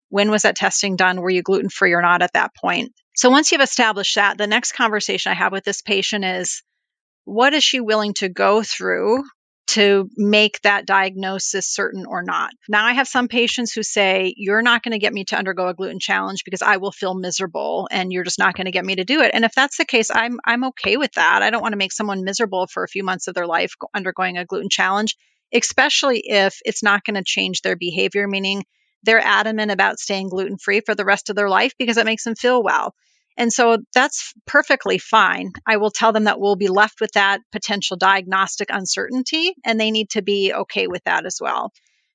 [0.10, 1.22] when was that testing done?
[1.22, 2.92] Were you gluten free or not at that point?
[3.16, 6.64] So, once you've established that, the next conversation I have with this patient is,
[7.24, 9.24] what is she willing to go through
[9.68, 12.52] to make that diagnosis certain or not.
[12.70, 15.68] Now, I have some patients who say, You're not going to get me to undergo
[15.68, 18.86] a gluten challenge because I will feel miserable and you're just not going to get
[18.86, 19.32] me to do it.
[19.34, 21.42] And if that's the case, I'm, I'm okay with that.
[21.42, 24.38] I don't want to make someone miserable for a few months of their life undergoing
[24.38, 25.16] a gluten challenge,
[25.54, 28.66] especially if it's not going to change their behavior, meaning
[29.06, 32.24] they're adamant about staying gluten free for the rest of their life because it makes
[32.24, 32.94] them feel well.
[33.38, 35.52] And so that's perfectly fine.
[35.68, 39.92] I will tell them that we'll be left with that potential diagnostic uncertainty, and they
[39.92, 41.72] need to be okay with that as well.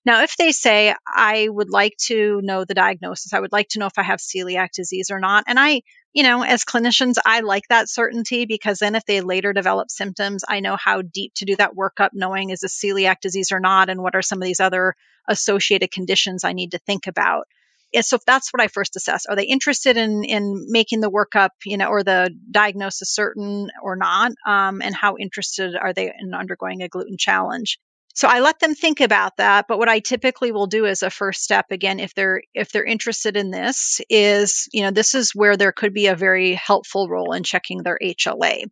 [0.06, 3.78] Now, if they say, I would like to know the diagnosis, I would like to
[3.78, 5.44] know if I have celiac disease or not.
[5.46, 5.82] And I,
[6.14, 10.42] you know, as clinicians, I like that certainty because then if they later develop symptoms,
[10.48, 13.90] I know how deep to do that workup, knowing is this celiac disease or not,
[13.90, 14.94] and what are some of these other
[15.28, 17.46] associated conditions I need to think about.
[17.92, 19.26] Yeah, so that's what I first assess.
[19.26, 23.96] Are they interested in in making the workup, you know, or the diagnosis certain or
[23.96, 24.32] not?
[24.46, 27.78] Um, and how interested are they in undergoing a gluten challenge?
[28.12, 29.66] So I let them think about that.
[29.68, 32.84] But what I typically will do as a first step, again, if they're if they're
[32.84, 37.08] interested in this, is you know this is where there could be a very helpful
[37.08, 38.64] role in checking their HLA.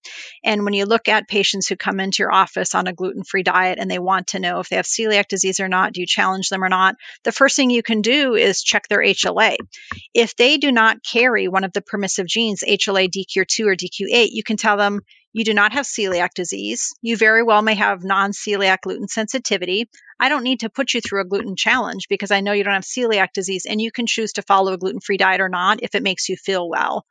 [0.44, 3.44] And when you look at patients who come into your office on a gluten free
[3.44, 6.06] diet and they want to know if they have celiac disease or not, do you
[6.06, 6.96] challenge them or not?
[7.22, 9.56] The first thing you can do is check their HLA.
[10.14, 14.42] If they do not carry one of the permissive genes, HLA DQ2 or DQ8, you
[14.42, 15.00] can tell them
[15.38, 16.92] you do not have celiac disease.
[17.00, 19.88] You very well may have non celiac gluten sensitivity.
[20.18, 22.74] I don't need to put you through a gluten challenge because I know you don't
[22.74, 25.78] have celiac disease and you can choose to follow a gluten free diet or not
[25.82, 27.06] if it makes you feel well.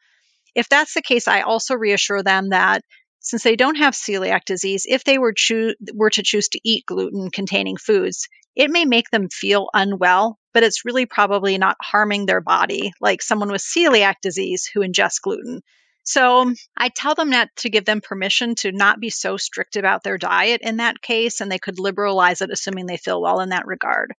[0.56, 2.82] If that's the case, I also reassure them that
[3.22, 6.86] since they don't have celiac disease, if they were, choo- were to choose to eat
[6.86, 12.26] gluten containing foods, it may make them feel unwell, but it's really probably not harming
[12.26, 15.62] their body like someone with celiac disease who ingests gluten.
[16.08, 20.04] So I tell them not to give them permission to not be so strict about
[20.04, 23.50] their diet in that case, and they could liberalize it, assuming they feel well in
[23.50, 24.14] that regard.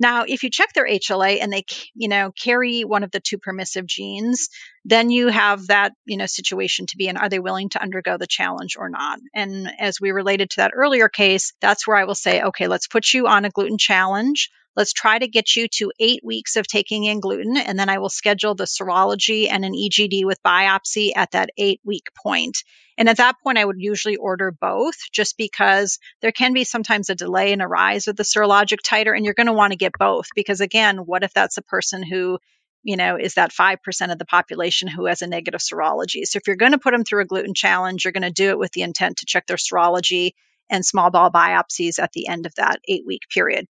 [0.00, 1.64] Now, if you check their HLA and they,
[1.94, 4.48] you know, carry one of the two permissive genes,
[4.84, 7.16] then you have that, you know, situation to be in.
[7.16, 9.20] Are they willing to undergo the challenge or not?
[9.32, 12.88] And as we related to that earlier case, that's where I will say, okay, let's
[12.88, 14.50] put you on a gluten challenge.
[14.74, 17.98] Let's try to get you to eight weeks of taking in gluten, and then I
[17.98, 22.58] will schedule the serology and an EGD with biopsy at that eight week point.
[22.96, 27.10] And at that point, I would usually order both just because there can be sometimes
[27.10, 29.78] a delay in a rise of the serologic titer, and you're going to want to
[29.78, 32.38] get both because, again, what if that's a person who
[32.84, 36.24] you know, is that 5% of the population who has a negative serology.
[36.24, 38.50] So if you're going to put them through a gluten challenge, you're going to do
[38.50, 40.32] it with the intent to check their serology
[40.68, 43.66] and small bowel biopsies at the end of that eight week period.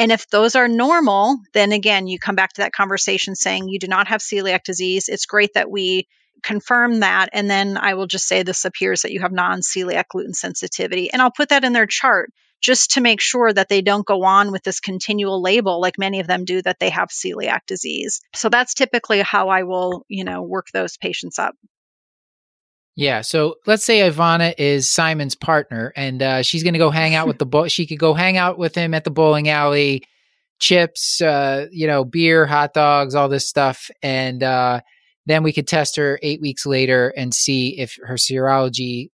[0.00, 3.78] And if those are normal, then again, you come back to that conversation saying you
[3.78, 5.10] do not have celiac disease.
[5.10, 6.08] It's great that we
[6.42, 7.28] confirm that.
[7.34, 11.12] And then I will just say this appears that you have non celiac gluten sensitivity.
[11.12, 12.32] And I'll put that in their chart
[12.62, 16.20] just to make sure that they don't go on with this continual label like many
[16.20, 18.22] of them do that they have celiac disease.
[18.34, 21.54] So that's typically how I will, you know, work those patients up.
[23.00, 23.22] Yeah.
[23.22, 27.26] So let's say Ivana is Simon's partner and uh, she's going to go hang out
[27.26, 30.02] with the, bo- she could go hang out with him at the bowling alley,
[30.58, 33.90] chips, uh, you know, beer, hot dogs, all this stuff.
[34.02, 34.82] And uh,
[35.24, 39.08] then we could test her eight weeks later and see if her serology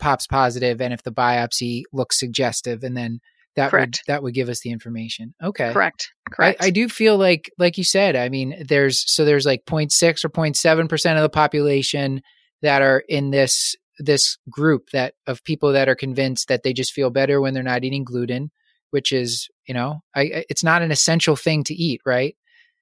[0.00, 2.82] pops positive and if the biopsy looks suggestive.
[2.82, 3.20] And then
[3.54, 4.02] that Correct.
[4.04, 5.32] would that would give us the information.
[5.40, 5.72] Okay.
[5.72, 6.12] Correct.
[6.28, 6.60] Correct.
[6.60, 10.24] I, I, do feel like like you said, I mean, there's so there's like 0.6
[10.24, 12.20] or 0.7 percent of the population
[12.62, 16.92] that are in this this group that of people that are convinced that they just
[16.92, 18.50] feel better when they're not eating gluten,
[18.90, 22.36] which is you know, I, it's not an essential thing to eat, right?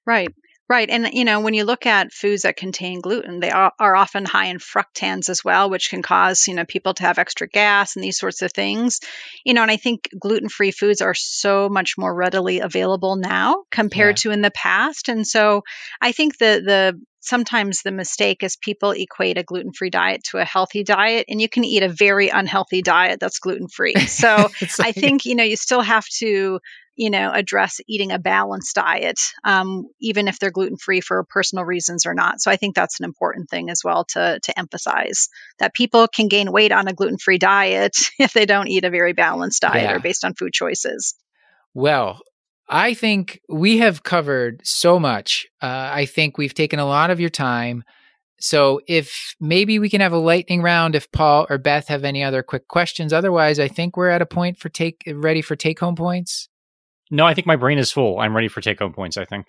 [0.05, 0.33] Right.
[0.69, 0.89] Right.
[0.89, 4.25] And, you know, when you look at foods that contain gluten, they are, are, often
[4.25, 7.95] high in fructans as well, which can cause, you know, people to have extra gas
[7.95, 8.99] and these sorts of things.
[9.45, 13.63] You know, and I think gluten free foods are so much more readily available now
[13.71, 14.23] compared yeah.
[14.23, 15.07] to in the past.
[15.07, 15.63] And so
[16.01, 20.37] I think the, the, sometimes the mistake is people equate a gluten free diet to
[20.37, 23.95] a healthy diet, and you can eat a very unhealthy diet that's gluten free.
[24.07, 24.49] So
[24.79, 26.59] like, I think, you know, you still have to
[26.97, 31.63] you know, address eating a balanced diet, um, even if they're gluten free for personal
[31.63, 32.41] reasons or not.
[32.41, 36.27] So I think that's an important thing as well to to emphasize that people can
[36.27, 39.83] gain weight on a gluten free diet if they don't eat a very balanced diet
[39.83, 39.95] yeah.
[39.95, 41.13] or based on food choices.
[41.75, 42.19] Well,
[42.69, 45.47] I think we have covered so much.
[45.61, 47.83] Uh, I think we've taken a lot of your time.
[48.39, 52.23] So if maybe we can have a lightning round if Paul or Beth have any
[52.23, 53.13] other quick questions.
[53.13, 56.49] Otherwise, I think we're at a point for take ready for take home points.
[57.09, 58.19] No, I think my brain is full.
[58.19, 59.47] I'm ready for take home points, I think.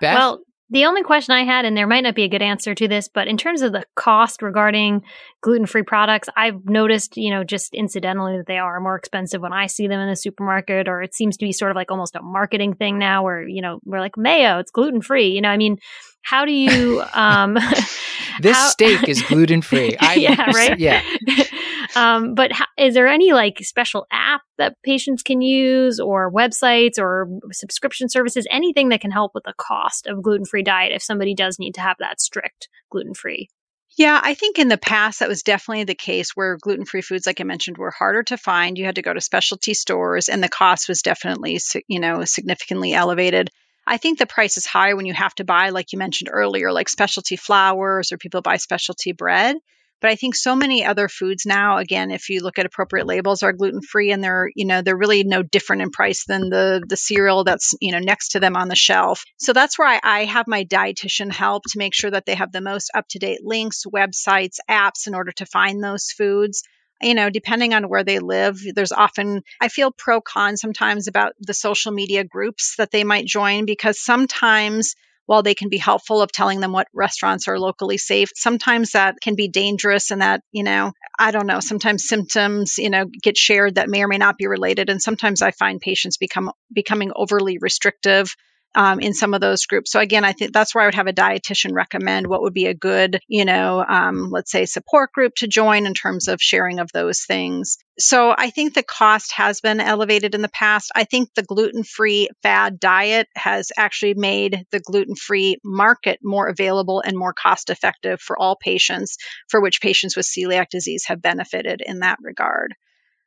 [0.00, 0.14] Beth?
[0.14, 0.40] Well,
[0.74, 3.06] the only question I had, and there might not be a good answer to this,
[3.06, 5.02] but in terms of the cost regarding
[5.40, 9.52] gluten free products, I've noticed, you know, just incidentally that they are more expensive when
[9.52, 12.16] I see them in the supermarket, or it seems to be sort of like almost
[12.16, 15.28] a marketing thing now where, you know, we're like, mayo, it's gluten free.
[15.28, 15.78] You know, I mean,
[16.22, 17.54] how do you, um,
[18.40, 19.96] this how, steak is gluten free.
[20.16, 20.76] yeah, right.
[20.76, 21.02] Yeah.
[21.96, 26.98] Um, but how, is there any like special app that patients can use or websites
[26.98, 31.02] or subscription services, anything that can help with the cost of gluten free diet if
[31.02, 33.48] somebody does need to have that strict gluten free?
[33.96, 37.26] Yeah, I think in the past that was definitely the case where gluten free foods,
[37.26, 38.76] like I mentioned, were harder to find.
[38.76, 42.92] You had to go to specialty stores and the cost was definitely, you know, significantly
[42.92, 43.50] elevated.
[43.86, 46.72] I think the price is high when you have to buy, like you mentioned earlier,
[46.72, 49.56] like specialty flours or people buy specialty bread.
[50.04, 53.42] But I think so many other foods now, again, if you look at appropriate labels,
[53.42, 56.84] are gluten free and they're, you know, they're really no different in price than the
[56.86, 59.24] the cereal that's, you know, next to them on the shelf.
[59.38, 62.52] So that's where I, I have my dietitian help to make sure that they have
[62.52, 66.64] the most up to date links, websites, apps in order to find those foods
[67.00, 71.32] you know, depending on where they live, there's often, I feel pro con sometimes about
[71.40, 74.94] the social media groups that they might join because sometimes
[75.26, 79.16] while they can be helpful of telling them what restaurants are locally safe, sometimes that
[79.22, 83.36] can be dangerous and that, you know, I don't know, sometimes symptoms, you know, get
[83.36, 84.90] shared that may or may not be related.
[84.90, 88.34] And sometimes I find patients become becoming overly restrictive
[88.74, 89.92] um, in some of those groups.
[89.92, 92.66] So again, I think that's where I would have a dietitian recommend what would be
[92.66, 96.78] a good, you know, um, let's say support group to join in terms of sharing
[96.78, 97.78] of those things.
[97.98, 100.90] So I think the cost has been elevated in the past.
[100.94, 107.16] I think the gluten-free fad diet has actually made the gluten-free market more available and
[107.16, 109.16] more cost effective for all patients,
[109.48, 112.74] for which patients with celiac disease have benefited in that regard.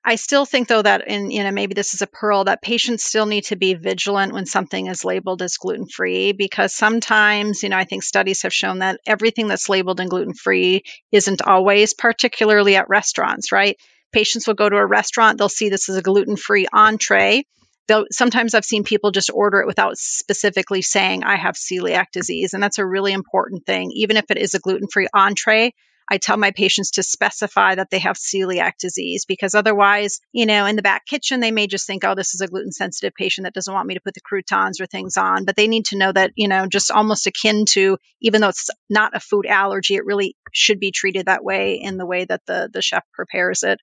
[0.10, 3.26] I still think though that you know maybe this is a pearl that patients still
[3.26, 7.76] need to be vigilant when something is labeled as gluten free because sometimes you know
[7.76, 12.78] I think studies have shown that everything that's labeled in gluten free isn't always particularly
[12.78, 13.76] at restaurants right?
[14.14, 17.44] Patients will go to a restaurant they'll see this as a gluten free entree.
[17.90, 22.54] They'll, sometimes I've seen people just order it without specifically saying I have celiac disease
[22.54, 23.92] and that's a really important thing.
[23.94, 25.74] Even if it is a gluten free entree
[26.10, 30.66] I tell my patients to specify that they have celiac disease because otherwise, you know,
[30.66, 33.44] in the back kitchen, they may just think, oh, this is a gluten sensitive patient
[33.44, 35.44] that doesn't want me to put the croutons or things on.
[35.44, 38.70] But they need to know that, you know, just almost akin to, even though it's
[38.90, 42.42] not a food allergy, it really should be treated that way in the way that
[42.48, 43.80] the, the chef prepares it.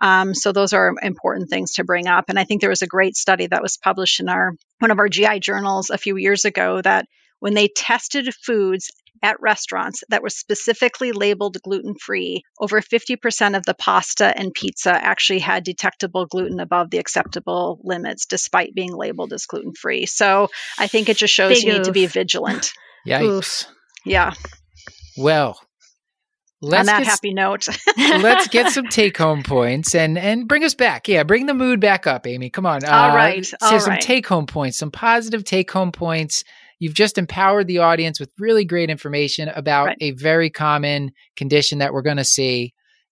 [0.00, 2.26] Um, so those are important things to bring up.
[2.28, 4.98] And I think there was a great study that was published in our one of
[4.98, 7.06] our GI journals a few years ago that
[7.40, 8.90] when they tested foods
[9.22, 14.92] at restaurants that were specifically labeled gluten free, over 50% of the pasta and pizza
[14.92, 20.06] actually had detectable gluten above the acceptable limits, despite being labeled as gluten free.
[20.06, 21.78] So I think it just shows Big you oof.
[21.78, 22.72] need to be vigilant.
[23.06, 23.66] Yikes.
[24.04, 24.34] Yeah.
[25.16, 25.58] Well,
[26.60, 30.74] Let's On that get, happy note, let's get some take-home points and and bring us
[30.74, 31.06] back.
[31.06, 32.50] Yeah, bring the mood back up, Amy.
[32.50, 32.84] Come on.
[32.84, 33.46] All uh, right.
[33.62, 34.00] All some right.
[34.00, 36.42] take-home points, some positive take-home points
[36.78, 39.96] You've just empowered the audience with really great information about right.
[40.00, 42.74] a very common condition that we're going to see.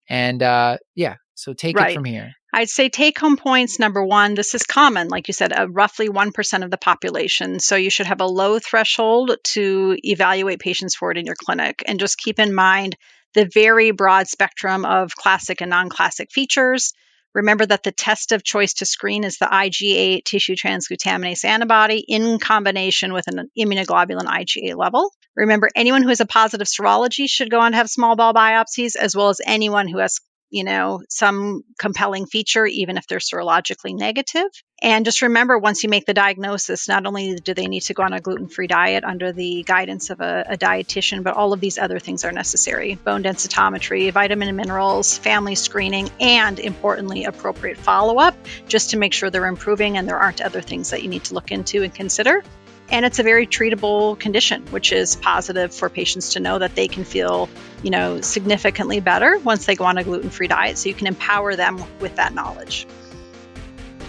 [0.10, 1.92] And uh, yeah, so take right.
[1.92, 2.34] it from here.
[2.54, 6.08] I'd say take home points number one, this is common, like you said, uh, roughly
[6.08, 7.60] 1% of the population.
[7.60, 11.84] So you should have a low threshold to evaluate patients for it in your clinic.
[11.88, 12.96] And just keep in mind
[13.34, 16.94] the very broad spectrum of classic and non classic features.
[17.34, 22.40] Remember that the test of choice to screen is the IgA tissue transglutaminase antibody in
[22.40, 25.12] combination with an immunoglobulin IgA level.
[25.36, 28.96] Remember, anyone who has a positive serology should go on to have small bowel biopsies,
[28.96, 30.20] as well as anyone who has
[30.54, 34.46] you know, some compelling feature, even if they're serologically negative.
[34.84, 38.04] And just remember, once you make the diagnosis, not only do they need to go
[38.04, 41.62] on a gluten free diet under the guidance of a, a, dietitian, but all of
[41.62, 47.78] these other things are necessary bone densitometry, vitamin and minerals, family screening, and importantly, appropriate
[47.78, 48.36] follow up
[48.68, 51.34] just to make sure they're improving and there aren't other things that you need to
[51.34, 52.44] look into and consider.
[52.90, 56.90] And it's a very treatable condition, which is positive for patients to know that they
[56.90, 57.48] can feel,
[57.84, 60.78] you know, significantly better once they go on a gluten-free diet.
[60.78, 62.86] So you can empower them with that knowledge.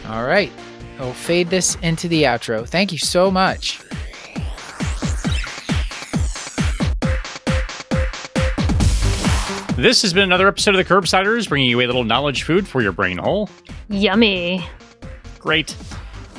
[0.08, 0.52] All right.
[0.98, 2.68] I'll fade this into the outro.
[2.68, 3.80] Thank you so much.
[9.76, 12.80] This has been another episode of the Curbsiders, bringing you a little knowledge food for
[12.80, 13.50] your brain hole.
[13.88, 14.64] Yummy.
[15.40, 15.76] Great.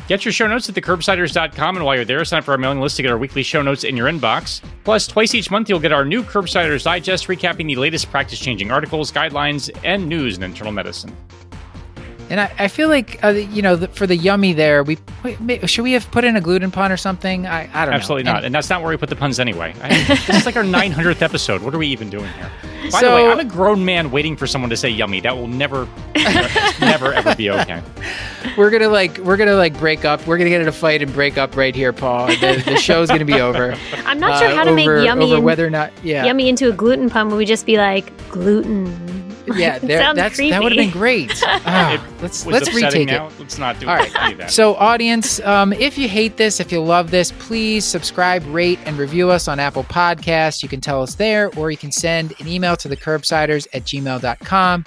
[0.08, 2.80] Get your show notes at thecurbsiders.com, and while you're there, sign up for our mailing
[2.80, 4.62] list to get our weekly show notes in your inbox.
[4.86, 8.72] Plus, twice each month, you'll get our new Curbsiders Digest, recapping the latest practice changing
[8.72, 11.16] articles, guidelines, and news in internal medicine.
[12.30, 15.70] And I, I feel like, uh, you know, the, for the yummy there, we wait,
[15.70, 17.46] should we have put in a gluten pun or something?
[17.46, 18.32] I, I don't Absolutely know.
[18.32, 18.38] not.
[18.38, 19.76] And, and, that's not where we put the puns anyway.
[19.82, 21.62] I this is like our 900th episode.
[21.62, 22.52] What are we even doing here?
[22.92, 25.20] By so, the way, I'm a grown man waiting for someone to say yummy.
[25.20, 25.88] That will never,
[26.80, 27.82] never, ever be okay.
[28.58, 30.26] We're gonna like, we're gonna like break up.
[30.26, 32.28] We're gonna get in a fight and break up right here, Paul.
[32.28, 33.76] The, the show's gonna be over.
[34.06, 36.70] I'm not sure how to over, make yummy over whether or not, yeah, yummy into
[36.70, 37.30] a gluten pun.
[37.30, 39.05] Would we just be like gluten?
[39.56, 40.52] yeah, there, that's creepy.
[40.52, 41.32] that would have been great.
[41.68, 43.28] Ah, let's let's retake now.
[43.28, 43.34] it.
[43.40, 44.50] Let's not do All right.
[44.50, 48.98] So, audience, um, if you hate this, if you love this, please subscribe, rate, and
[48.98, 50.62] review us on Apple Podcasts.
[50.62, 53.84] You can tell us there, or you can send an email to the curbsiders at
[53.84, 54.86] gmail.com.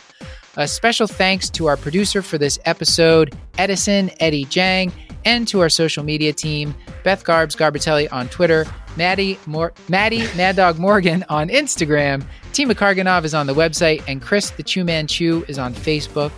[0.56, 4.92] A special thanks to our producer for this episode, Edison Eddie Jyang,
[5.24, 6.74] and to our social media team,
[7.04, 8.66] Beth Garbs Garbitelli on Twitter,
[8.96, 12.24] Maddie, Mor- Maddie Mad Dog Morgan on Instagram,
[12.58, 16.32] Tima Karganov is on the website, and Chris the Chew Man Chew is on Facebook.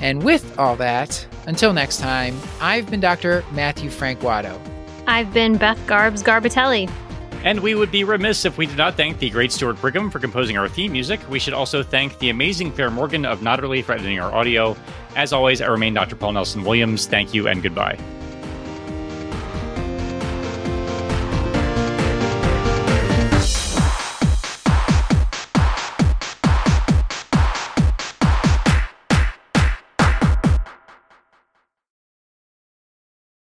[0.00, 3.44] And with all that, until next time, I've been Dr.
[3.52, 4.60] Matthew Frank Watto.
[5.06, 6.90] I've been Beth Garbs Garbitelli.
[7.44, 10.18] And we would be remiss if we did not thank the great Stuart Brigham for
[10.18, 11.20] composing our theme music.
[11.30, 14.76] We should also thank the amazing Clair Morgan of Nodderly for editing our audio.
[15.16, 16.16] As always, I remain Dr.
[16.16, 17.06] Paul Nelson Williams.
[17.06, 17.98] Thank you and goodbye.